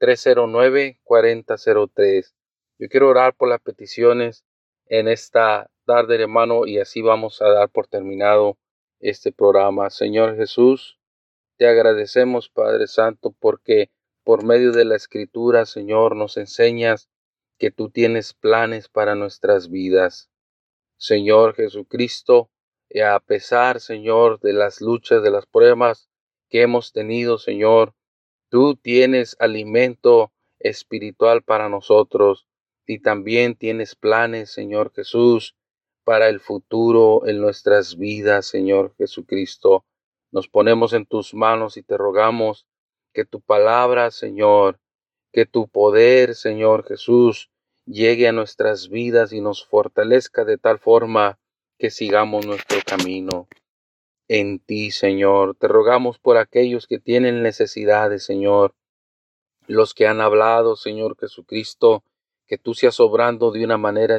956-309-4003. 0.00 2.34
Yo 2.78 2.88
quiero 2.88 3.08
orar 3.08 3.34
por 3.34 3.48
las 3.48 3.60
peticiones 3.60 4.44
en 4.86 5.08
esta 5.08 5.70
tarde, 5.84 6.20
hermano, 6.20 6.66
y 6.66 6.78
así 6.78 7.02
vamos 7.02 7.42
a 7.42 7.48
dar 7.48 7.68
por 7.68 7.86
terminado 7.86 8.58
este 9.00 9.32
programa. 9.32 9.90
Señor 9.90 10.36
Jesús, 10.36 10.98
te 11.56 11.68
agradecemos, 11.68 12.48
Padre 12.48 12.86
Santo, 12.86 13.34
porque 13.38 13.90
por 14.24 14.44
medio 14.44 14.72
de 14.72 14.84
la 14.84 14.96
Escritura, 14.96 15.66
Señor, 15.66 16.16
nos 16.16 16.36
enseñas 16.36 17.08
que 17.58 17.70
tú 17.70 17.90
tienes 17.90 18.34
planes 18.34 18.88
para 18.88 19.14
nuestras 19.14 19.70
vidas. 19.70 20.30
Señor 20.96 21.54
Jesucristo, 21.54 22.50
y 22.88 23.00
a 23.00 23.18
pesar, 23.20 23.80
Señor, 23.80 24.40
de 24.40 24.52
las 24.52 24.80
luchas, 24.80 25.22
de 25.22 25.30
las 25.30 25.46
pruebas 25.46 26.08
que 26.48 26.62
hemos 26.62 26.92
tenido, 26.92 27.38
Señor, 27.38 27.94
tú 28.50 28.76
tienes 28.76 29.36
alimento 29.38 30.32
espiritual 30.58 31.42
para 31.42 31.68
nosotros 31.68 32.46
y 32.86 33.00
también 33.00 33.56
tienes 33.56 33.94
planes, 33.94 34.50
Señor 34.52 34.92
Jesús, 34.92 35.56
para 36.04 36.28
el 36.28 36.40
futuro 36.40 37.26
en 37.26 37.40
nuestras 37.40 37.96
vidas, 37.96 38.46
Señor 38.46 38.94
Jesucristo. 38.98 39.86
Nos 40.30 40.48
ponemos 40.48 40.92
en 40.92 41.06
tus 41.06 41.34
manos 41.34 41.76
y 41.76 41.82
te 41.82 41.96
rogamos 41.96 42.66
que 43.12 43.24
tu 43.24 43.40
palabra, 43.40 44.10
Señor, 44.10 44.78
que 45.32 45.46
tu 45.46 45.68
poder, 45.68 46.34
Señor 46.34 46.84
Jesús, 46.86 47.50
llegue 47.86 48.28
a 48.28 48.32
nuestras 48.32 48.88
vidas 48.88 49.32
y 49.32 49.40
nos 49.40 49.64
fortalezca 49.64 50.44
de 50.44 50.58
tal 50.58 50.78
forma 50.78 51.38
que 51.78 51.90
sigamos 51.90 52.46
nuestro 52.46 52.78
camino 52.86 53.48
en 54.28 54.60
ti, 54.60 54.90
Señor. 54.90 55.56
Te 55.56 55.68
rogamos 55.68 56.18
por 56.18 56.36
aquellos 56.36 56.86
que 56.86 56.98
tienen 56.98 57.42
necesidades, 57.42 58.24
Señor, 58.24 58.74
los 59.66 59.94
que 59.94 60.06
han 60.06 60.20
hablado, 60.20 60.76
Señor 60.76 61.16
Jesucristo, 61.18 62.04
que 62.46 62.58
tú 62.58 62.74
seas 62.74 63.00
obrando 63.00 63.50
de 63.50 63.64
una 63.64 63.78
manera 63.78 64.18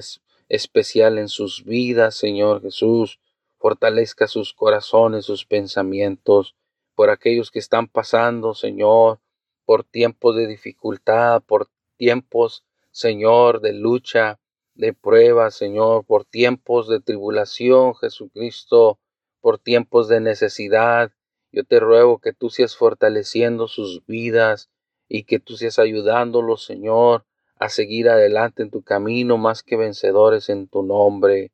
especial 0.49 1.17
en 1.17 1.29
sus 1.29 1.63
vidas, 1.63 2.15
Señor 2.15 2.61
Jesús, 2.61 3.19
fortalezca 3.57 4.27
sus 4.27 4.53
corazones, 4.53 5.25
sus 5.25 5.45
pensamientos, 5.45 6.55
por 6.95 7.09
aquellos 7.09 7.51
que 7.51 7.59
están 7.59 7.87
pasando, 7.87 8.53
Señor, 8.53 9.19
por 9.65 9.83
tiempos 9.83 10.35
de 10.35 10.47
dificultad, 10.47 11.41
por 11.43 11.69
tiempos, 11.97 12.63
Señor, 12.91 13.61
de 13.61 13.73
lucha, 13.73 14.39
de 14.75 14.93
prueba, 14.93 15.51
Señor, 15.51 16.05
por 16.05 16.25
tiempos 16.25 16.87
de 16.87 16.99
tribulación, 16.99 17.95
Jesucristo, 17.95 18.99
por 19.41 19.59
tiempos 19.59 20.07
de 20.07 20.19
necesidad. 20.19 21.11
Yo 21.51 21.63
te 21.63 21.79
ruego 21.79 22.19
que 22.19 22.33
tú 22.33 22.49
seas 22.49 22.75
fortaleciendo 22.75 23.67
sus 23.67 24.05
vidas 24.05 24.69
y 25.07 25.23
que 25.23 25.39
tú 25.39 25.57
seas 25.57 25.79
ayudándolos, 25.79 26.65
Señor, 26.65 27.25
a 27.57 27.69
seguir 27.69 28.09
adelante 28.09 28.63
en 28.63 28.71
tu 28.71 28.83
camino 28.83 29.37
más 29.37 29.63
que 29.63 29.77
vencedores 29.77 30.49
en 30.49 30.67
tu 30.67 30.83
nombre. 30.83 31.51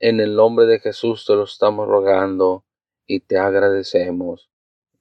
En 0.00 0.20
el 0.20 0.34
nombre 0.34 0.66
de 0.66 0.80
Jesús 0.80 1.24
te 1.26 1.34
lo 1.34 1.44
estamos 1.44 1.86
rogando 1.86 2.64
y 3.06 3.20
te 3.20 3.38
agradecemos. 3.38 4.50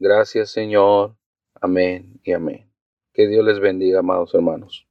Gracias, 0.04 0.50
Señor. 0.52 1.16
Amén 1.62 2.20
y 2.26 2.34
amén. 2.34 2.70
Que 3.14 3.26
Dios 3.26 3.46
les 3.46 3.62
bendiga, 3.62 4.00
amados 4.00 4.36
hermanos. 4.36 4.86